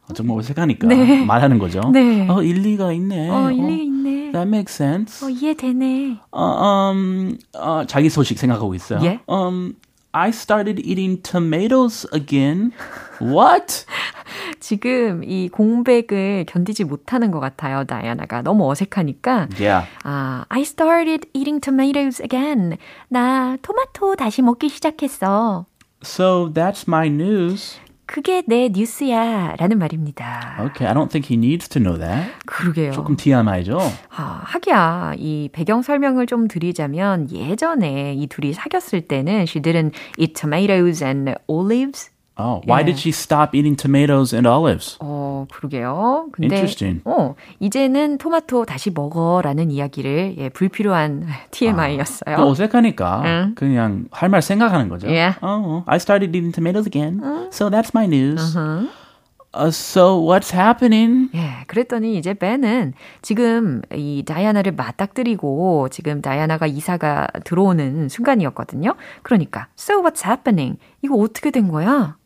어, 0.10 0.14
정말 0.14 0.38
어색하니까 0.40 0.88
네. 0.88 1.26
말하는 1.26 1.58
거죠. 1.58 1.82
네. 1.92 2.28
어, 2.30 2.44
일리가 2.44 2.92
있네. 2.94 3.30
어, 3.30 3.52
일리가 3.52 3.84
있네. 3.84 4.32
That 4.34 4.48
makes 4.48 4.76
sense. 4.84 5.26
어, 5.26 5.30
이해되네. 5.30 6.20
어, 6.32 6.92
음, 6.94 7.38
어, 7.58 7.86
자기 7.88 8.10
소식 8.10 8.38
생각하고 8.38 8.76
있어요. 8.76 9.00
예? 9.04 9.20
Um, 9.28 9.76
I 10.15 10.31
started 10.31 10.81
eating 10.81 11.23
tomatoes 11.23 12.05
again. 12.13 12.73
What? 13.21 13.87
지금 14.59 15.23
이 15.23 15.49
공백을 15.49 16.47
견디지 16.49 16.85
못하는 16.85 17.31
것 17.31 17.39
같아요, 17.39 17.85
다이아나가. 17.85 18.43
너무 18.43 18.69
어색하니까. 18.71 19.49
Yeah. 19.59 19.87
아, 20.03 20.45
I 20.49 20.63
started 20.63 21.29
eating 21.33 21.61
tomatoes 21.61 22.21
again. 22.21 22.77
나 23.09 23.57
토마토 23.63 24.17
다시 24.17 24.43
먹기 24.43 24.69
시작했어. 24.69 25.67
So 26.03 26.51
that's 26.53 26.89
my 26.89 27.09
news. 27.09 27.79
그게 28.06 28.44
내 28.48 28.70
뉴스야. 28.70 29.56
라는 29.58 29.80
말입니다. 29.80 30.58
Okay, 30.70 30.88
I 30.88 30.94
don't 30.94 31.10
think 31.10 31.28
he 31.30 31.38
needs 31.38 31.68
to 31.70 31.82
know 31.82 31.98
that. 32.00 32.32
그러게요. 32.46 32.92
조금 32.92 33.16
TMI죠. 33.16 33.80
아, 34.16 34.42
하기야, 34.46 35.14
이 35.18 35.50
배경 35.52 35.82
설명을 35.82 36.28
좀 36.28 36.48
드리자면 36.48 37.30
예전에 37.32 38.14
이 38.14 38.28
둘이 38.28 38.54
사귀었을 38.54 39.08
때는 39.08 39.42
she 39.48 39.62
didn't 39.62 39.94
eat 40.18 40.34
tomatoes 40.34 41.04
and 41.04 41.34
olives. 41.48 42.12
Oh, 42.38 42.60
why 42.68 42.80
Yeah. 42.82 42.92
did 42.92 43.00
she 43.00 43.12
stop 43.12 43.56
eating 43.56 43.78
tomatoes 43.78 44.36
and 44.36 44.46
olives? 44.46 44.98
어, 45.00 45.48
그러게요. 45.52 46.28
근데 46.34 46.48
Interesting. 46.54 47.02
어, 47.06 47.36
이제는 47.62 48.18
토마토 48.18 48.66
다시 48.66 48.92
먹어라는 48.92 49.72
이야기를 49.72 50.36
예, 50.38 50.50
불필요한 50.50 51.28
TMI였어요. 51.52 52.36
또 52.36 52.50
어색하니까 52.50 53.22
응. 53.24 53.56
그냥 53.56 54.06
할 54.12 54.28
말 54.30 54.42
생각하는 54.42 54.90
거죠. 54.90 55.08
Yeah. 55.08 55.40
Oh, 55.42 55.84
I 55.88 55.96
started 55.98 56.36
eating 56.36 56.52
tomatoes 56.52 56.86
again. 56.86 57.22
So 57.52 57.70
that's 57.70 57.92
my 57.96 58.06
news. 58.06 58.58
Uh, 58.58 59.72
so 59.72 60.20
what's 60.20 60.52
happening? 60.54 61.30
예, 61.34 61.64
그랬더니 61.68 62.18
이제 62.18 62.34
벤은 62.34 62.92
지금 63.22 63.82
이 63.94 64.24
다이아나를 64.28 64.74
맞닥뜨리고 64.74 65.88
지금 65.90 66.22
다이아나가 66.22 66.68
이사가 66.68 67.28
들어오는 67.46 68.10
순간이었거든요. 68.10 68.96
그러니까 69.24 69.68
so 69.80 70.04
what's 70.04 70.26
happening? 70.26 70.78
이거 71.02 71.16
어떻게 71.16 71.52
된 71.52 71.70
거야? 71.70 72.18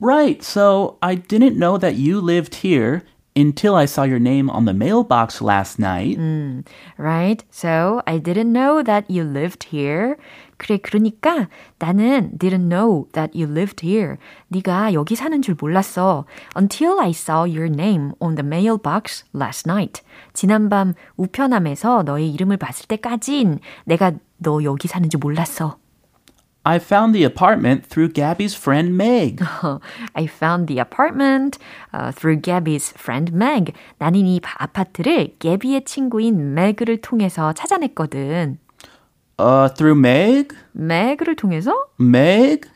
Right. 0.00 0.42
So 0.42 0.98
I 1.00 1.14
didn't 1.14 1.56
know 1.56 1.78
that 1.78 1.94
you 1.94 2.20
lived 2.20 2.66
here 2.66 3.02
until 3.34 3.74
I 3.74 3.86
saw 3.86 4.02
your 4.02 4.18
name 4.18 4.50
on 4.50 4.64
the 4.64 4.74
mailbox 4.74 5.40
last 5.40 5.78
night. 5.78 6.18
Right? 6.98 7.44
So 7.50 8.02
I 8.06 8.18
didn't 8.18 8.52
know 8.52 8.82
that 8.82 9.08
you 9.08 9.24
lived 9.24 9.70
here. 9.70 10.16
그래, 10.58 10.78
그러니까 10.78 11.48
나는 11.78 12.36
didn't 12.36 12.68
know 12.68 13.08
that 13.12 13.34
you 13.34 13.50
lived 13.50 13.86
here. 13.86 14.16
네가 14.48 14.92
여기 14.92 15.16
사는 15.16 15.40
줄 15.40 15.56
몰랐어. 15.58 16.24
Until 16.56 17.00
I 17.00 17.10
saw 17.10 17.44
your 17.44 17.66
name 17.66 18.12
on 18.20 18.34
the 18.34 18.46
mailbox 18.46 19.24
last 19.34 19.68
night. 19.68 20.02
지난밤 20.34 20.94
우편함에서 21.16 22.02
너의 22.04 22.30
이름을 22.32 22.58
봤을 22.58 22.86
때까진 22.86 23.58
내가 23.84 24.12
너 24.38 24.62
여기 24.62 24.88
사는 24.88 25.08
줄 25.08 25.18
몰랐어. 25.18 25.78
I 26.67 26.79
found 26.79 27.15
the 27.15 27.23
apartment 27.23 27.85
through 27.87 28.09
Gabby's 28.09 28.53
friend 28.53 28.97
Meg. 28.97 29.39
I 30.13 30.27
found 30.27 30.67
the 30.67 30.79
apartment 30.79 31.57
uh, 31.93 32.11
through 32.11 32.41
Gabby's 32.41 32.91
friend 32.91 33.31
Meg. 33.33 33.71
나는 33.99 34.27
이 34.27 34.41
바- 34.41 34.57
아파트를 34.59 35.37
게비의 35.39 35.85
친구인 35.85 36.53
맥을 36.55 36.97
통해서 37.01 37.53
찾아냈거든. 37.53 38.57
Uh, 39.39 39.69
through 39.77 39.95
Meg? 39.97 40.53
맥을 40.73 41.37
통해서? 41.37 41.71
Meg? 41.97 42.67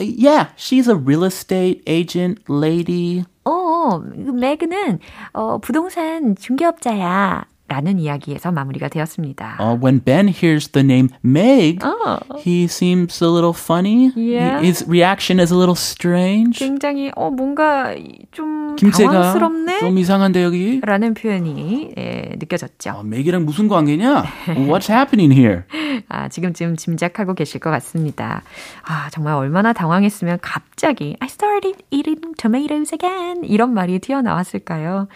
Yeah, 0.00 0.48
she's 0.56 0.88
a 0.88 0.96
real 0.96 1.24
estate 1.24 1.82
agent 1.86 2.40
lady. 2.48 3.24
어, 3.44 4.00
그 4.00 4.30
맥은 4.32 4.98
어, 5.34 5.58
부동산 5.58 6.36
중개업자야. 6.36 7.44
라는 7.70 8.00
이야기에서 8.00 8.50
마무리가 8.50 8.88
되었습니다. 8.88 9.58
Uh, 9.60 9.78
when 9.80 10.02
Ben 10.02 10.26
hears 10.26 10.68
the 10.72 10.84
name 10.84 11.08
Meg, 11.24 11.78
oh. 11.86 12.18
he 12.36 12.64
seems 12.64 13.22
a 13.22 13.28
little 13.28 13.54
funny. 13.54 14.10
Yeah. 14.16 14.60
His 14.60 14.84
reaction 14.88 15.38
is 15.38 15.52
a 15.52 15.56
little 15.56 15.76
strange. 15.76 16.58
굉장히 16.58 17.12
어 17.14 17.30
뭔가 17.30 17.94
좀 18.32 18.74
당황스럽네. 18.74 19.78
좀 19.78 19.98
이상한데 19.98 20.42
여기. 20.42 20.80
라는 20.82 21.14
표현이 21.14 21.92
예, 21.96 22.34
느껴졌죠. 22.40 22.90
어, 22.90 23.02
맥이랑 23.04 23.44
무슨 23.44 23.68
관계냐? 23.68 24.24
What's 24.66 24.90
happening 24.90 25.32
here? 25.32 25.62
아, 26.08 26.28
지금쯤 26.28 26.74
짐작하고 26.76 27.34
계실 27.34 27.60
것 27.60 27.70
같습니다. 27.70 28.42
아, 28.82 29.08
정말 29.10 29.34
얼마나 29.34 29.72
당황했으면 29.72 30.38
갑자기 30.42 31.16
I 31.20 31.28
started 31.30 31.84
eating 31.92 32.34
tomatoes 32.36 32.92
again 32.92 33.44
이런 33.44 33.72
말이 33.74 34.00
튀어나왔을까요? 34.00 35.06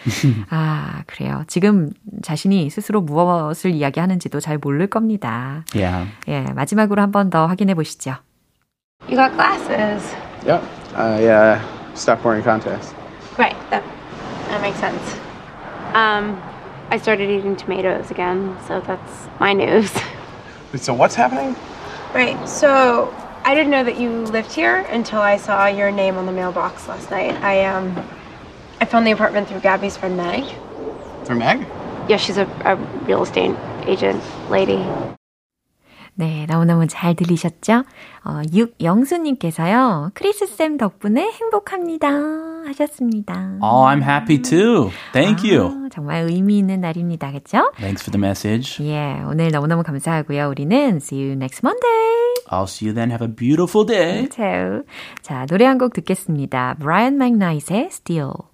아, 0.50 1.02
그래요. 1.06 1.42
지금 1.49 1.90
자신 2.23 2.44
이 2.51 2.70
스스로 2.70 3.01
무엇을 3.01 3.72
이야기하는지도 3.72 4.39
잘 4.39 4.58
모를 4.58 4.88
겁니다. 4.88 5.63
Yeah. 5.75 6.10
예, 6.27 6.41
마지막으로 6.53 7.01
한 7.01 7.12
번 7.12 7.29
더 7.29 7.48
확인해 7.48 7.74
보시죠. 7.74 8.15
You 9.08 9.15
got 9.15 9.32
glasses. 9.34 10.03
Yep. 10.46 10.62
I 10.96 11.27
uh, 11.27 11.60
stopped 11.96 12.24
wearing 12.25 12.44
contacts. 12.44 12.94
Right. 13.38 13.56
That 13.72 13.84
that 14.50 14.62
makes 14.62 14.77
sense. 14.79 15.01
Um, 15.94 16.38
I 16.91 16.98
started 16.98 17.29
eating 17.29 17.56
tomatoes 17.56 18.12
again, 18.12 18.56
so 18.68 18.82
that's 18.82 19.27
my 19.39 19.53
news. 19.53 19.91
So 20.75 20.94
what's 20.94 21.15
happening? 21.15 21.56
Right. 22.13 22.38
So 22.48 23.13
I 23.46 23.56
didn't 23.56 23.72
know 23.72 23.84
that 23.84 23.98
you 24.00 24.10
lived 24.29 24.51
here 24.51 24.86
until 24.91 25.20
I 25.22 25.38
saw 25.38 25.65
your 25.68 25.89
name 25.91 26.18
on 26.18 26.25
the 26.25 26.32
mailbox 26.32 26.88
last 26.88 27.10
night. 27.10 27.34
I 27.41 27.65
um, 27.65 27.96
I 28.82 28.86
found 28.86 29.08
the 29.08 29.12
apartment 29.12 29.48
through 29.48 29.62
Gabby's 29.62 29.98
friend 29.98 30.15
Meg. 30.18 30.44
Through 31.25 31.38
Meg? 31.39 31.65
Yeah, 32.08 32.18
she's 32.18 32.37
a, 32.38 32.46
a 32.64 32.76
real 33.06 33.23
estate 33.23 33.54
agent 33.87 34.20
lady. 34.50 34.78
네, 36.16 36.46
너무너무 36.46 36.87
잘 36.87 37.14
들리셨죠? 37.16 37.82
어, 38.25 38.42
육영수님께서요, 38.54 40.11
크리스쌤 40.14 40.76
덕분에 40.76 41.23
행복합니다. 41.40 42.08
하셨습니다. 42.66 43.58
Oh, 43.61 43.84
I'm 43.88 44.00
happy 44.02 44.40
too. 44.40 44.90
Thank 45.12 45.50
아, 45.50 45.54
you. 45.56 45.88
정말 45.90 46.26
의미 46.30 46.58
있는 46.58 46.80
날입니다. 46.80 47.32
그쵸? 47.32 47.73
Thanks 47.78 48.04
for 48.04 48.12
the 48.12 48.20
message. 48.20 48.78
예, 48.87 49.23
오늘 49.28 49.50
너무너무 49.50 49.82
감사하고요. 49.82 50.49
우리는 50.49 50.96
see 51.02 51.20
you 51.20 51.32
next 51.32 51.62
Monday. 51.64 52.34
I'll 52.49 52.68
see 52.68 52.87
you 52.88 52.94
then. 52.94 53.11
Have 53.11 53.26
a 53.26 53.34
beautiful 53.34 53.84
day. 53.84 54.28
too. 54.28 54.84
자, 55.23 55.46
노래 55.46 55.64
한 55.66 55.78
곡 55.78 55.92
듣겠습니다. 55.94 56.76
Brian 56.78 57.16
McKnight의 57.16 57.88
Still. 57.90 58.53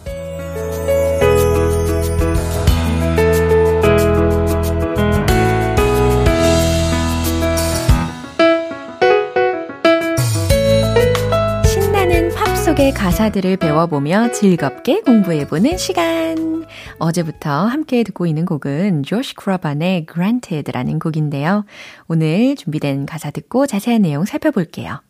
속의 12.81 12.93
가사들을 12.93 13.57
배워보며 13.57 14.31
즐겁게 14.31 15.01
공부해보는 15.01 15.77
시간. 15.77 16.65
어제부터 16.97 17.67
함께 17.67 18.01
듣고 18.01 18.25
있는 18.25 18.45
곡은 18.45 19.03
조시 19.03 19.35
그로반의 19.35 20.07
Granted라는 20.11 20.97
곡인데요. 20.97 21.65
오늘 22.07 22.55
준비된 22.55 23.05
가사 23.05 23.29
듣고 23.29 23.67
자세한 23.67 24.01
내용 24.01 24.25
살펴볼게요. 24.25 25.03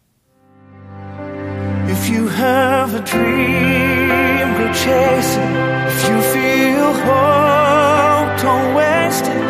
If 1.88 2.14
you 2.14 2.28
have 2.30 2.94
a 2.94 3.04
dream, 3.06 4.58
go 4.58 4.74
chase 4.74 5.40
it. 5.40 5.88
If 5.88 6.10
you 6.10 6.22
feel 6.22 6.94
hope, 7.06 8.42
don't 8.42 8.76
waste 8.76 9.32
it. 9.32 9.41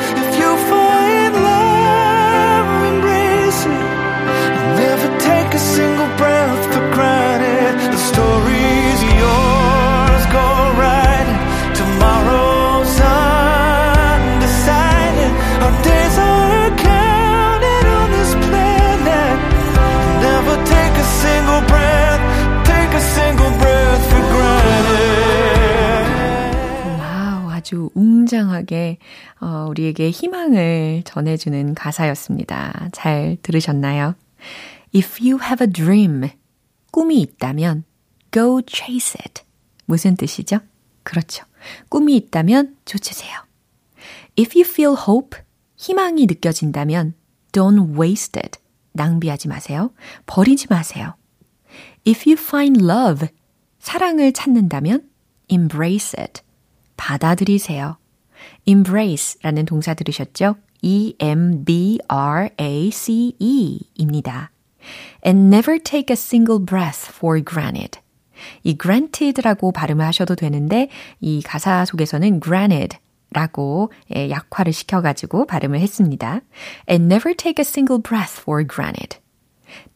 Story's 8.12 9.00
yours, 9.21 10.24
go 10.36 10.45
ride 10.80 11.30
it. 11.32 11.39
Tomorrow's 11.80 12.95
undecided. 14.12 15.32
Our 15.63 15.74
days 15.82 16.15
are 16.19 16.69
counted 16.76 17.86
on 17.97 18.08
this 18.12 18.32
planet. 18.45 19.36
Never 20.26 20.56
take 20.65 20.95
a 20.97 21.08
single 21.24 21.62
breath, 21.71 22.24
take 22.65 22.91
a 22.93 23.04
single 23.15 23.52
breath 23.62 24.04
for 24.10 24.24
granted. 24.32 26.06
와우, 27.00 27.50
아주 27.52 27.89
웅장하게 27.95 28.97
어, 29.39 29.67
우리에게 29.69 30.10
희망을 30.10 31.04
전해주는 31.06 31.76
가사였습니다. 31.76 32.89
잘 32.91 33.38
들으셨나요? 33.41 34.15
If 34.93 35.24
you 35.26 35.39
have 35.41 35.65
a 35.65 35.71
dream, 35.71 36.30
꿈이 36.91 37.21
있다면 37.21 37.86
go 38.32 38.62
chase 38.65 39.20
it. 39.26 39.44
무슨 39.86 40.15
뜻이죠? 40.15 40.60
그렇죠. 41.04 41.46
꿈이 41.89 42.15
있다면 42.17 42.78
쫓으세요. 42.86 43.32
If 44.39 44.58
you 44.58 44.67
feel 44.67 44.96
hope, 44.98 45.39
희망이 45.78 46.26
느껴진다면 46.26 47.13
don't 47.52 48.00
waste 48.00 48.39
it. 48.41 48.60
낭비하지 48.94 49.48
마세요. 49.48 49.91
버리지 50.26 50.67
마세요. 50.70 51.15
If 52.08 52.28
you 52.28 52.34
find 52.39 52.84
love, 52.84 53.28
사랑을 53.80 54.32
찾는다면 54.32 55.10
embrace 55.50 56.20
it. 56.20 56.41
받아들이세요. 56.98 57.98
embrace라는 58.67 59.65
동사 59.65 59.94
들으셨죠? 59.94 60.56
E-M-B-R-A-C-E 60.82 62.00
입니다. 63.96 64.52
And 65.24 65.54
never 65.54 65.78
take 65.80 66.12
a 66.12 66.17
single 66.17 66.60
breath 66.63 67.12
for 67.12 67.39
granted. 67.44 68.00
이 68.63 68.77
granted라고 68.77 69.71
발음을 69.71 70.06
하셔도 70.06 70.36
되는데 70.36 70.89
이 71.19 71.41
가사 71.41 71.86
속에서는 71.86 72.41
granted 72.41 72.97
라고 73.32 73.91
약화를 74.12 74.73
시켜가지고 74.73 75.45
발음을 75.45 75.80
했습니다. 75.80 76.41
And 76.89 77.06
never 77.06 77.36
take 77.36 77.62
a 77.62 77.65
single 77.65 78.01
breath 78.01 78.41
for 78.41 78.65
granted. 78.67 79.17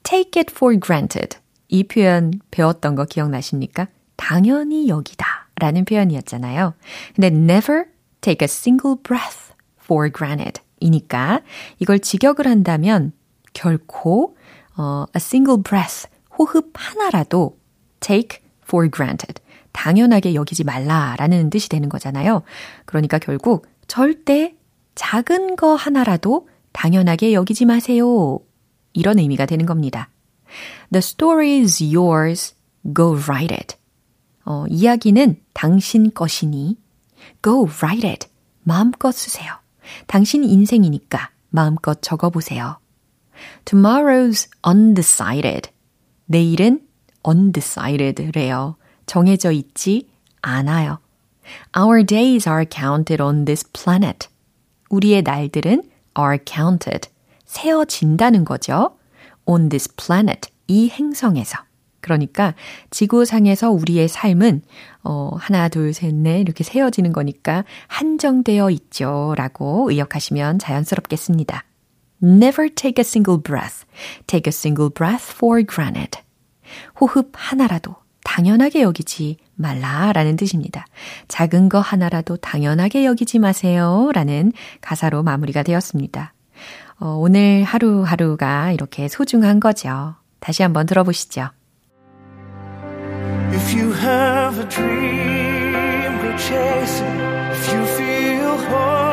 Take 0.03 0.39
it 0.39 0.51
for 0.51 0.79
granted. 0.79 1.38
이 1.67 1.84
표현 1.84 2.31
배웠던 2.51 2.95
거 2.95 3.05
기억나십니까? 3.05 3.88
당연히 4.15 4.88
여기다 4.88 5.49
라는 5.58 5.84
표현이었잖아요. 5.84 6.73
근데 7.15 7.27
never 7.27 7.86
take 8.21 8.45
a 8.45 8.49
single 8.49 8.95
breath 9.01 9.53
for 9.84 10.12
granted 10.12 10.62
이니까 10.79 11.41
이걸 11.79 11.99
직역을 11.99 12.47
한다면 12.47 13.12
결코 13.53 14.36
어, 14.77 15.05
a 15.15 15.17
single 15.17 15.62
breath, 15.62 16.08
호흡 16.38 16.71
하나라도 16.73 17.58
take 17.99 18.39
for 18.63 18.89
granted, 18.89 19.41
당연하게 19.71 20.34
여기지 20.34 20.63
말라라는 20.63 21.49
뜻이 21.49 21.69
되는 21.69 21.89
거잖아요. 21.89 22.43
그러니까 22.86 23.19
결국 23.19 23.67
절대 23.88 24.55
작은 24.95 25.55
거 25.55 25.75
하나라도 25.75 26.47
당연하게 26.71 27.34
여기지 27.34 27.65
마세요. 27.65 28.39
이런 28.93 29.19
의미가 29.19 29.45
되는 29.45 29.65
겁니다. 29.65 30.10
The 30.91 30.99
story 30.99 31.62
is 31.62 31.84
yours. 31.84 32.55
Go 32.95 33.17
write 33.17 33.55
it. 33.55 33.75
어, 34.45 34.65
이야기는 34.69 35.41
당신 35.53 36.13
것이니 36.13 36.77
go 37.43 37.67
write 37.67 38.10
it. 38.10 38.27
마음껏 38.63 39.12
쓰세요. 39.12 39.53
당신 40.08 40.43
인생이니까 40.43 41.31
마음껏 41.49 42.01
적어보세요. 42.01 42.79
Tomorrow's 43.65 44.49
undecided. 44.65 45.69
내일은 46.25 46.85
undecided래요. 47.28 48.76
정해져 49.06 49.52
있지 49.52 50.08
않아요. 50.42 51.00
Our 51.78 52.04
days 52.06 52.48
are 52.50 52.66
counted 52.70 53.22
on 53.22 53.46
this 53.46 53.64
planet. 53.72 54.28
우리의 54.90 55.22
날들은 55.24 55.84
are 56.18 56.40
counted. 56.46 57.10
세어진다는 57.46 58.46
거죠. 58.46 58.98
on 59.46 59.70
this 59.70 59.94
planet. 59.96 60.50
이 60.68 60.90
행성에서 60.90 61.60
그러니까 62.02 62.54
지구상에서 62.92 63.72
우리의 63.72 64.08
삶은 64.08 64.62
어 65.04 65.32
하나 65.38 65.70
둘 65.70 65.90
셋 65.94 66.14
넷 66.14 66.42
이렇게 66.42 66.64
세어지는 66.64 67.14
거니까 67.14 67.64
한정되어 67.88 68.70
있죠. 68.72 69.34
라고 69.38 69.90
의역하시면 69.90 70.60
자연스럽겠습니다. 70.60 71.64
Never 72.24 72.74
take 72.74 73.00
a 73.00 73.06
single 73.06 73.42
breath. 73.42 73.86
Take 74.28 74.48
a 74.48 74.54
single 74.54 74.90
breath 74.92 75.34
for 75.36 75.64
granted. 75.66 76.25
호흡 76.99 77.32
하나라도 77.34 77.95
당연하게 78.23 78.82
여기지 78.82 79.38
말라 79.56 80.12
라는 80.12 80.36
뜻입니다. 80.36 80.86
작은 81.28 81.69
거 81.69 81.80
하나라도 81.80 82.38
당연하게 82.38 83.06
여기지 83.06 83.39
마세요 83.39 84.10
라는 84.13 84.51
가사로 84.82 85.23
마무리가 85.23 85.63
되었습니다. 85.63 86.34
어, 86.99 87.08
오늘 87.19 87.63
하루하루가 87.63 88.71
이렇게 88.71 89.08
소중한 89.08 89.60
거죠. 89.60 90.15
다시 90.39 90.63
한번 90.63 90.86
들어보시죠. 90.86 91.49
If 93.54 93.78
you 93.78 93.93
have 93.93 94.60
a 94.60 94.67
dream, 94.69 96.38
chase 96.38 97.01
it. 97.01 97.51
If 97.51 97.73
you 97.73 97.86
feel 97.86 98.58
hope, 98.69 99.05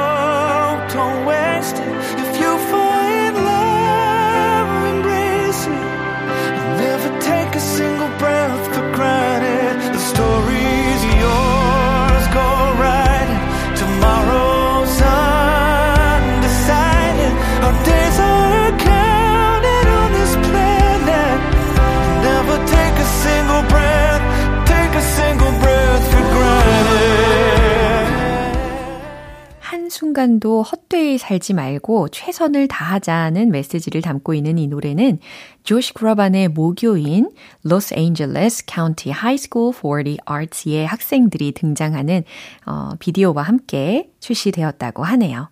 한순간도 30.13 30.63
헛되이 30.63 31.19
살지 31.19 31.55
말고 31.55 32.09
최선을 32.09 32.69
다하자는 32.69 33.51
메시지를 33.51 34.03
담고 34.03 34.35
있는 34.35 34.59
이 34.59 34.67
노래는 34.69 35.19
조시 35.65 35.95
그로반의 35.95 36.49
모교인 36.49 37.31
로스앤젤레스 37.65 38.65
카운티 38.67 39.11
High 39.11 39.36
School 39.36 39.73
for 39.75 40.05
the 40.05 40.19
Arts의 40.31 40.87
학생들이 40.87 41.53
등장하는 41.53 42.25
어, 42.67 42.91
비디오와 42.99 43.43
함께 43.43 44.11
출시되었다고 44.21 45.03
하네요. 45.03 45.51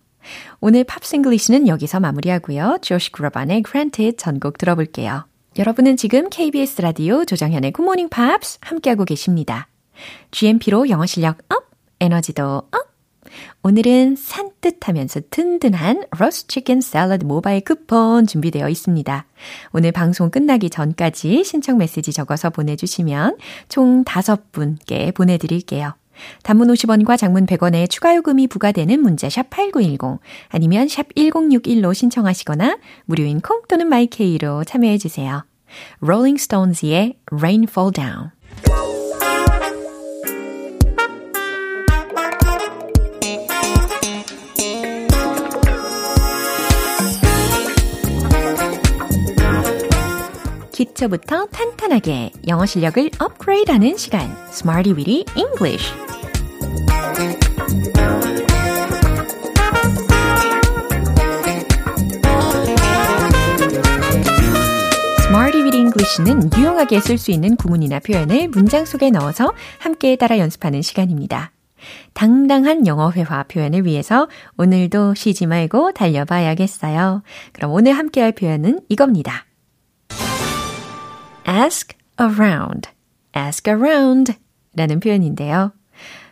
오늘 0.60 0.84
팝스 0.84 1.13
English는 1.13 1.66
여기서 1.66 1.98
마무리하고요. 2.00 2.78
조시 2.82 3.12
그로반의 3.12 3.62
Granted 3.62 4.16
전곡 4.18 4.58
들어볼게요. 4.58 5.24
여러분은 5.58 5.96
지금 5.96 6.28
KBS 6.28 6.82
라디오 6.82 7.24
조정현의 7.24 7.72
굿모닝 7.78 8.10
팝스 8.14 8.58
함께하고 8.60 9.04
계십니다. 9.04 9.68
GMP로 10.30 10.88
영어 10.88 11.06
실력 11.06 11.38
up, 11.48 11.70
에너지도 12.00 12.44
up! 12.70 12.89
오늘은 13.62 14.16
산뜻하면서 14.16 15.20
든든한 15.30 16.04
로스 16.18 16.46
치킨 16.46 16.80
샐러드 16.80 17.26
모바일 17.26 17.60
쿠폰 17.60 18.26
준비되어 18.26 18.70
있습니다. 18.70 19.26
오늘 19.72 19.92
방송 19.92 20.30
끝나기 20.30 20.70
전까지 20.70 21.44
신청 21.44 21.76
메시지 21.76 22.10
적어서 22.10 22.48
보내주시면 22.48 23.36
총 23.68 24.04
5분께 24.04 25.14
보내드릴게요. 25.14 25.94
단문 26.42 26.68
50원과 26.68 27.18
장문 27.18 27.44
100원의 27.44 27.90
추가 27.90 28.16
요금이 28.16 28.46
부과되는 28.46 29.00
문자 29.00 29.28
샵 29.28 29.50
8910 29.50 30.20
아니면 30.48 30.88
샵 30.88 31.08
1061로 31.14 31.94
신청하시거나 31.94 32.78
무료인 33.04 33.40
콩 33.40 33.62
또는 33.68 33.88
마이케이로 33.88 34.64
참여해 34.64 34.96
주세요. 34.96 35.44
Rolling 36.02 36.40
Stones의 36.40 37.18
Rain 37.30 37.66
Fall 37.68 37.92
Down 37.92 38.30
기초부터 50.80 51.44
탄탄하게 51.48 52.32
영어 52.48 52.64
실력을 52.64 53.10
업그레이드하는 53.18 53.98
시간, 53.98 54.34
Smarty 54.48 54.96
Weedy 54.96 55.26
English. 55.36 55.92
English는 65.72 66.50
유용하게 66.56 67.00
쓸 67.00 67.18
수 67.18 67.30
있는 67.30 67.56
구문이나 67.56 68.00
표현을 68.00 68.48
문장 68.48 68.84
속에 68.84 69.10
넣어서 69.10 69.52
함께 69.78 70.16
따라 70.16 70.38
연습하는 70.38 70.82
시간입니다. 70.82 71.52
당당한 72.14 72.86
영어 72.86 73.10
회화 73.10 73.42
표현을 73.42 73.84
위해서 73.84 74.28
오늘도 74.56 75.14
쉬지 75.14 75.46
말고 75.46 75.92
달려봐야겠어요. 75.92 77.22
그럼 77.52 77.72
오늘 77.72 77.92
함께 77.92 78.20
할 78.20 78.32
표현은 78.32 78.80
이겁니다. 78.88 79.46
Ask 81.50 81.96
around, 82.20 82.88
ask 83.36 83.70
around 83.70 84.34
라는 84.74 85.00
표현인데요. 85.00 85.72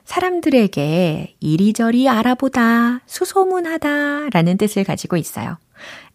사람들에게 0.04 1.36
이리저리 1.40 2.08
알아보다, 2.08 3.00
수소문하다 3.06 4.30
라는 4.30 4.56
뜻을 4.56 4.84
가지고 4.84 5.16
있어요. 5.16 5.58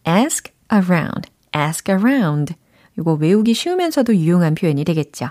ask 0.07 0.51
around, 0.71 1.29
ask 1.55 1.93
around. 1.93 2.55
이거 2.97 3.13
외우기 3.13 3.53
쉬우면서도 3.53 4.15
유용한 4.15 4.55
표현이 4.55 4.83
되겠죠. 4.83 5.27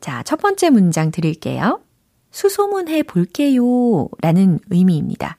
자, 0.00 0.22
첫 0.22 0.40
번째 0.40 0.70
문장 0.70 1.10
드릴게요. 1.10 1.80
수소문해 2.30 3.04
볼게요 3.04 4.08
라는 4.20 4.58
의미입니다. 4.70 5.38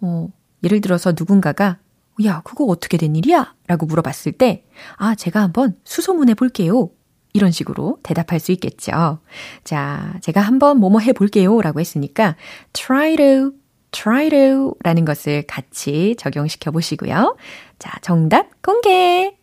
어, 0.00 0.28
예를 0.62 0.80
들어서 0.80 1.12
누군가가 1.18 1.78
야, 2.24 2.40
그거 2.44 2.64
어떻게 2.64 2.96
된 2.96 3.14
일이야? 3.16 3.54
라고 3.66 3.86
물어봤을 3.86 4.32
때, 4.32 4.64
아, 4.96 5.14
제가 5.14 5.40
한번 5.40 5.76
수소문해 5.84 6.34
볼게요. 6.34 6.90
이런 7.32 7.50
식으로 7.50 7.98
대답할 8.02 8.40
수 8.40 8.52
있겠죠. 8.52 9.20
자, 9.62 10.14
제가 10.22 10.40
한번 10.40 10.78
뭐뭐 10.80 11.00
해 11.00 11.12
볼게요. 11.12 11.60
라고 11.60 11.78
했으니까, 11.78 12.36
try 12.72 13.16
to, 13.16 13.52
try 13.92 14.28
to 14.30 14.74
라는 14.82 15.04
것을 15.04 15.42
같이 15.46 16.16
적용시켜 16.18 16.70
보시고요. 16.70 17.36
자, 17.78 17.98
정답 18.02 18.60
공개! 18.62 19.36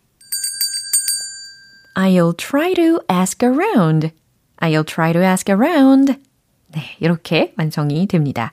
I'll 1.96 2.36
try 2.36 2.74
to 2.74 3.00
ask 3.10 3.42
around. 3.46 4.10
I'll 4.60 4.86
try 4.86 5.12
to 5.14 5.22
ask 5.22 5.50
around. 5.50 6.14
네, 6.68 6.82
이렇게 7.00 7.54
완성이 7.56 8.06
됩니다. 8.06 8.52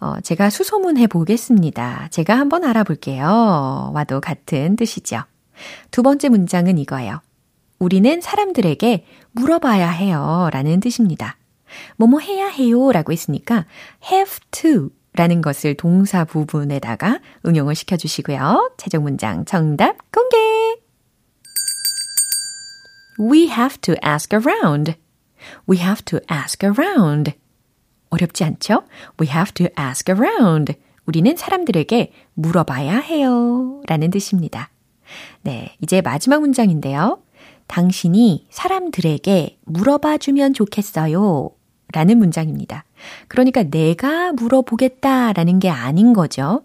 어, 0.00 0.20
제가 0.22 0.50
수소문해 0.50 1.06
보겠습니다. 1.06 2.08
제가 2.10 2.38
한번 2.38 2.64
알아볼게요. 2.64 3.92
와도 3.94 4.20
같은 4.20 4.76
뜻이죠. 4.76 5.22
두 5.90 6.02
번째 6.02 6.30
문장은 6.30 6.78
이거예요. 6.78 7.20
우리는 7.78 8.20
사람들에게 8.20 9.06
물어봐야 9.32 9.90
해요. 9.90 10.48
라는 10.52 10.80
뜻입니다. 10.80 11.36
뭐뭐 11.96 12.20
해야 12.20 12.48
해요. 12.48 12.92
라고 12.92 13.12
했으니까 13.12 13.66
have 14.10 14.38
to 14.50 14.90
라는 15.12 15.40
것을 15.40 15.74
동사 15.74 16.24
부분에다가 16.24 17.20
응용을 17.44 17.74
시켜주시고요. 17.74 18.74
최종 18.76 19.02
문장 19.02 19.44
정답 19.44 19.96
공개! 20.12 20.36
We 23.18 23.48
have 23.48 23.78
to 23.82 23.94
ask 24.04 24.34
around. 24.34 24.94
We 25.68 25.78
have 25.78 26.02
to 26.06 26.20
ask 26.30 26.64
around. 26.64 27.34
어렵지 28.10 28.44
않죠? 28.44 28.82
We 29.20 29.28
have 29.28 29.52
to 29.54 29.66
ask 29.78 30.12
around. 30.12 30.74
우리는 31.06 31.36
사람들에게 31.36 32.12
물어봐야 32.34 32.98
해요. 32.98 33.80
라는 33.86 34.10
뜻입니다. 34.10 34.70
네, 35.42 35.76
이제 35.80 36.00
마지막 36.00 36.40
문장인데요. 36.40 37.20
당신이 37.66 38.46
사람들에게 38.50 39.58
물어봐 39.64 40.18
주면 40.18 40.54
좋겠어요. 40.54 41.50
라는 41.92 42.18
문장입니다. 42.18 42.84
그러니까 43.28 43.64
내가 43.64 44.32
물어보겠다 44.32 45.32
라는 45.32 45.58
게 45.58 45.68
아닌 45.68 46.12
거죠. 46.12 46.62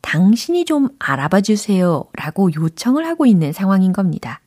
당신이 0.00 0.64
좀 0.64 0.88
알아봐 0.98 1.40
주세요. 1.40 2.04
라고 2.14 2.52
요청을 2.52 3.06
하고 3.06 3.26
있는 3.26 3.52
상황인 3.52 3.92
겁니다. 3.92 4.40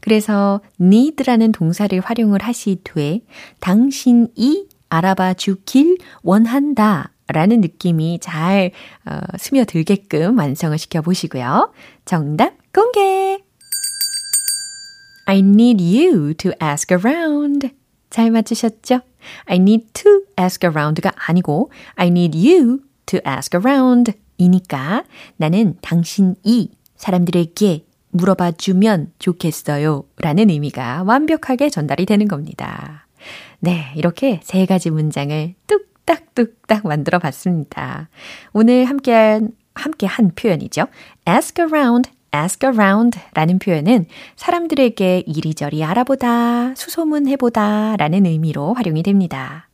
그래서 0.00 0.60
need라는 0.80 1.52
동사를 1.52 1.98
활용을 2.00 2.42
하시되 2.42 3.20
당신이 3.60 4.68
알아봐 4.88 5.34
주길 5.34 5.98
원한다. 6.22 7.12
라는 7.28 7.60
느낌이 7.60 8.20
잘 8.22 8.70
어, 9.04 9.20
스며들게끔 9.36 10.38
완성을 10.38 10.76
시켜 10.78 11.02
보시고요. 11.02 11.72
정답 12.06 12.54
공개! 12.72 13.38
I 15.26 15.40
need 15.40 15.84
you 15.84 16.32
to 16.34 16.52
ask 16.62 16.94
around. 16.94 17.70
잘 18.08 18.30
맞추셨죠? 18.30 19.00
I 19.44 19.56
need 19.56 19.88
to 19.92 20.22
ask 20.40 20.66
around가 20.66 21.12
아니고 21.16 21.70
I 21.96 22.08
need 22.08 22.38
you 22.38 22.80
to 23.04 23.20
ask 23.26 23.54
around 23.54 24.12
이니까 24.38 25.04
나는 25.36 25.76
당신이 25.82 26.70
사람들에게 26.96 27.84
물어봐 28.10 28.52
주면 28.52 29.12
좋겠어요. 29.18 30.04
라는 30.16 30.48
의미가 30.48 31.02
완벽하게 31.02 31.68
전달이 31.68 32.06
되는 32.06 32.26
겁니다. 32.26 33.07
네, 33.60 33.92
이렇게 33.96 34.40
세 34.42 34.66
가지 34.66 34.90
문장을 34.90 35.54
뚝딱뚝딱 35.66 36.86
만들어 36.86 37.18
봤습니다. 37.18 38.08
오늘 38.52 38.84
함께한, 38.84 39.50
함께한 39.74 40.32
표현이죠. 40.36 40.86
ask 41.28 41.62
around, 41.62 42.10
ask 42.34 42.68
around 42.68 43.18
라는 43.34 43.58
표현은 43.58 44.06
사람들에게 44.36 45.24
이리저리 45.26 45.82
알아보다, 45.82 46.74
수소문해보다 46.76 47.96
라는 47.96 48.26
의미로 48.26 48.74
활용이 48.74 49.02
됩니다. 49.02 49.68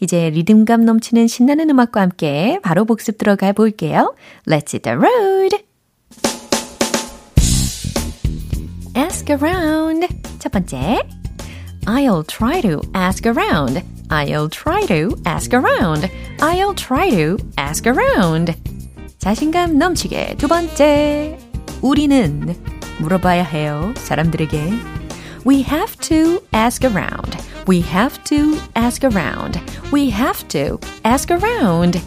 이제 0.00 0.30
리듬감 0.30 0.84
넘치는 0.84 1.26
신나는 1.26 1.70
음악과 1.70 2.00
함께 2.00 2.58
바로 2.62 2.84
복습 2.84 3.18
들어가 3.18 3.52
볼게요. 3.52 4.14
Let's 4.46 4.74
hit 4.74 4.80
the 4.80 4.96
road! 4.96 5.64
Ask 8.96 9.32
around. 9.32 10.08
첫 10.40 10.50
번째. 10.50 11.19
I'll 11.85 12.23
try 12.23 12.61
to 12.61 12.81
ask 12.93 13.25
around. 13.25 13.83
I'll 14.09 14.49
try 14.49 14.85
to 14.87 15.15
ask 15.25 15.53
around. 15.53 16.09
I'll 16.39 16.73
try 16.75 17.09
to 17.09 17.37
ask 17.57 17.87
around. 17.87 18.53
자신감 19.19 19.77
넘치게 19.77 20.35
두 20.37 20.47
번째. 20.47 21.37
우리는 21.81 22.55
물어봐야 22.99 23.43
해요. 23.43 23.93
사람들에게. 23.97 24.73
We 25.45 25.61
have 25.61 25.95
to 26.01 26.41
ask 26.53 26.83
around. 26.83 27.37
We 27.67 27.81
have 27.81 28.23
to 28.25 28.59
ask 28.75 29.03
around. 29.03 29.59
We 29.91 30.09
have 30.11 30.47
to 30.49 30.79
ask 31.03 31.31
around. 31.31 32.01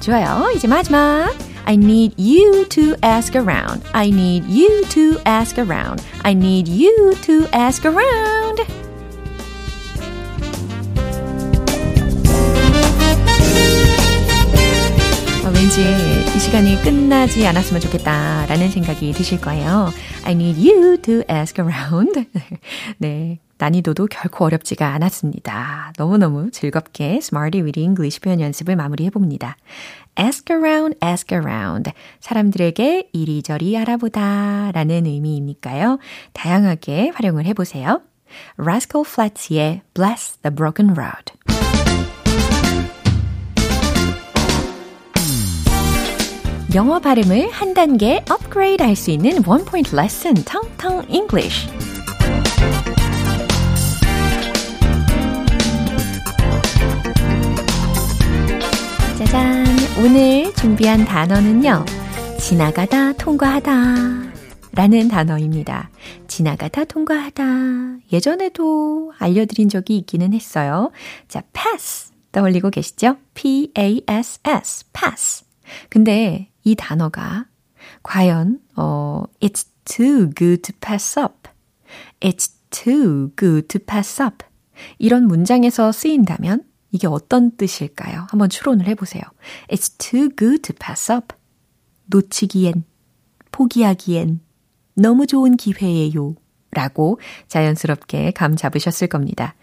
좋아요. 0.00 0.50
이제 0.54 0.68
마지막. 0.68 1.34
I 1.64 1.74
need 1.76 2.14
you 2.18 2.66
to 2.68 2.96
ask 3.02 3.36
around. 3.36 3.82
I 3.92 4.08
need 4.08 4.46
you 4.48 4.82
to 4.88 5.20
ask 5.24 5.58
around. 5.58 6.02
I 6.22 6.32
need 6.32 6.68
you 6.68 7.14
to 7.22 7.46
ask 7.52 7.86
around. 7.86 8.64
왠지 15.77 16.37
이 16.37 16.39
시간이 16.39 16.81
끝나지 16.83 17.45
않았으면 17.45 17.81
좋겠다라는 17.81 18.69
생각이 18.69 19.11
드실 19.11 19.41
거예요. 19.41 19.89
I 20.23 20.31
need 20.31 20.57
you 20.65 20.97
to 21.01 21.23
ask 21.29 21.61
around. 21.61 22.27
네. 22.97 23.39
난이도도 23.57 24.07
결코 24.07 24.45
어렵지가 24.45 24.93
않았습니다. 24.93 25.91
너무너무 25.97 26.49
즐겁게 26.51 27.17
Smarty 27.17 27.61
with 27.61 27.77
English 27.77 28.21
표현 28.21 28.39
연습을 28.39 28.77
마무리해 28.77 29.09
봅니다. 29.09 29.57
ask 30.17 30.45
around, 30.55 30.97
ask 31.03 31.37
around. 31.37 31.91
사람들에게 32.21 33.09
이리저리 33.11 33.77
알아보다 33.77 34.71
라는 34.73 35.05
의미이니까요. 35.05 35.99
다양하게 36.31 37.11
활용을 37.15 37.45
해보세요. 37.47 38.01
Rascal 38.57 39.05
Flats의 39.05 39.81
Bless 39.93 40.37
the 40.37 40.55
Broken 40.55 40.95
Road. 40.97 41.34
영어 46.75 46.99
발음을 46.99 47.49
한 47.51 47.73
단계 47.73 48.21
업그레이드 48.29 48.83
할 48.83 48.97
수 48.97 49.09
있는 49.09 49.41
원 49.47 49.63
포인트 49.63 49.95
레슨 49.95 50.33
텅텅 50.33 51.09
English. 51.09 51.69
짜잔! 59.17 59.65
오늘 60.03 60.53
준비한 60.55 61.05
단어는요. 61.05 61.85
지나가다 62.39 63.13
통과하다 63.13 63.71
라는 64.73 65.07
단어입니다. 65.07 65.89
지나가다 66.27 66.83
통과하다. 66.83 67.43
예전에도 68.11 69.13
알려드린 69.17 69.69
적이 69.69 69.97
있기는 69.99 70.33
했어요. 70.33 70.91
자, 71.29 71.41
pass 71.53 72.11
떠올리고 72.33 72.69
계시죠? 72.69 73.15
P-A-S-S, 73.33 74.85
pass. 74.91 75.45
근데 75.89 76.49
이 76.65 76.75
단어가 76.75 77.45
과연 78.03 78.59
어 78.75 79.23
it's 79.39 79.67
too 79.85 80.29
good 80.35 80.61
to 80.61 80.75
pass 80.81 81.17
up. 81.17 81.47
it's 82.19 82.51
too 82.71 83.31
good 83.37 83.67
to 83.67 83.79
pass 83.79 84.21
up. 84.21 84.43
이런 84.97 85.27
문장에서 85.27 85.91
쓰인다면 85.91 86.63
이게 86.91 87.07
어떤 87.07 87.55
뜻일까요? 87.55 88.27
한번 88.29 88.49
추론을 88.49 88.87
해 88.87 88.95
보세요. 88.95 89.21
It's 89.69 89.97
too 89.97 90.29
good 90.35 90.61
to 90.63 90.75
pass 90.77 91.11
up. 91.11 91.35
놓치기엔, 92.07 92.83
포기하기엔 93.51 94.41
너무 94.95 95.27
좋은 95.27 95.55
기회예요. 95.57 96.35
라고 96.75 97.19
자연스럽게 97.47 98.31
감 98.31 98.55
잡으셨을 98.55 99.07
겁니다. 99.07 99.55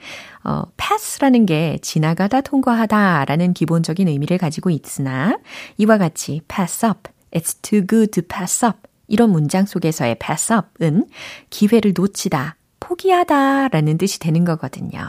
어, 0.43 0.63
pass라는 0.77 1.47
게 1.47 1.79
지나가다 1.83 2.41
통과하다 2.41 3.27
라는 3.27 3.53
기본적인 3.53 4.09
의미를 4.09 4.39
가지고 4.39 4.71
있으나 4.71 5.39
이와 5.77 5.99
같이 5.99 6.41
pass 6.49 6.87
up, 6.87 7.11
it's 7.31 7.63
too 7.63 7.87
good 7.87 8.11
to 8.11 8.23
pass 8.27 8.65
up 8.65 8.79
이런 9.07 9.31
문장 9.31 9.67
속에서의 9.67 10.17
pass 10.19 10.53
up은 10.53 11.07
기회를 11.51 11.93
놓치다, 11.95 12.57
포기하다 12.81 13.69
라는 13.69 13.99
뜻이 13.99 14.19
되는 14.19 14.45
거거든요. 14.45 15.09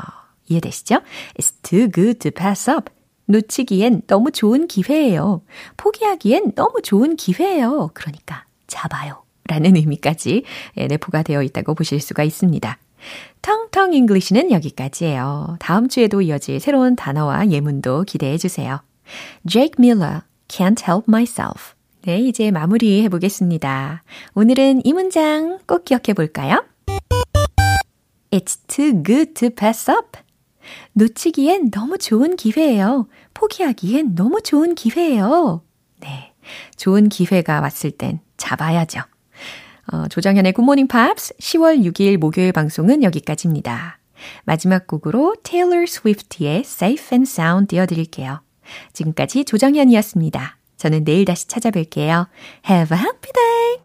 이해되시죠? 0.49 0.99
It's 1.39 1.53
too 1.63 1.89
good 1.89 2.19
to 2.19 2.31
pass 2.31 2.69
up. 2.69 2.91
놓치기엔 3.25 4.01
너무 4.07 4.31
좋은 4.31 4.67
기회예요. 4.67 5.43
포기하기엔 5.77 6.53
너무 6.55 6.81
좋은 6.81 7.15
기회예요. 7.15 7.91
그러니까 7.93 8.45
잡아요. 8.67 9.22
라는 9.47 9.75
의미까지 9.75 10.43
내포가 10.75 11.23
되어 11.23 11.43
있다고 11.43 11.75
보실 11.75 11.99
수가 11.99 12.23
있습니다. 12.23 12.77
텅텅 13.41 13.93
English는 13.93 14.51
여기까지예요. 14.51 15.57
다음 15.59 15.89
주에도 15.89 16.21
이어질 16.21 16.59
새로운 16.59 16.95
단어와 16.95 17.49
예문도 17.49 18.03
기대해 18.03 18.37
주세요. 18.37 18.81
Jake 19.45 19.73
Miller, 19.77 20.21
Can't 20.47 20.81
Help 20.87 21.05
Myself. 21.09 21.73
네, 22.03 22.19
이제 22.19 22.51
마무리 22.51 23.03
해 23.03 23.09
보겠습니다. 23.09 24.03
오늘은 24.33 24.81
이 24.85 24.93
문장 24.93 25.59
꼭 25.67 25.85
기억해 25.85 26.13
볼까요? 26.15 26.63
It's 28.31 28.57
too 28.67 29.03
good 29.03 29.33
to 29.35 29.49
pass 29.49 29.91
up. 29.91 30.19
놓치기엔 30.93 31.71
너무 31.71 31.97
좋은 31.97 32.35
기회예요. 32.35 33.07
포기하기엔 33.33 34.15
너무 34.15 34.41
좋은 34.41 34.75
기회예요. 34.75 35.61
네. 35.99 36.33
좋은 36.77 37.09
기회가 37.09 37.61
왔을 37.61 37.91
땐 37.91 38.19
잡아야죠. 38.37 39.01
어, 39.93 40.07
조정현의 40.07 40.53
굿모닝 40.53 40.87
팝스 40.87 41.35
10월 41.37 41.83
6일 41.85 42.17
목요일 42.17 42.51
방송은 42.51 43.03
여기까지입니다. 43.03 43.99
마지막 44.43 44.87
곡으로 44.87 45.35
테일러 45.43 45.85
스위프트의 45.85 46.61
Safe 46.61 47.09
and 47.11 47.29
Sound 47.29 47.67
띄워드릴게요. 47.67 48.41
지금까지 48.93 49.45
조정현이었습니다. 49.45 50.57
저는 50.77 51.03
내일 51.03 51.25
다시 51.25 51.47
찾아뵐게요. 51.47 52.25
Have 52.67 52.97
a 52.97 53.03
happy 53.03 53.31
day! 53.33 53.73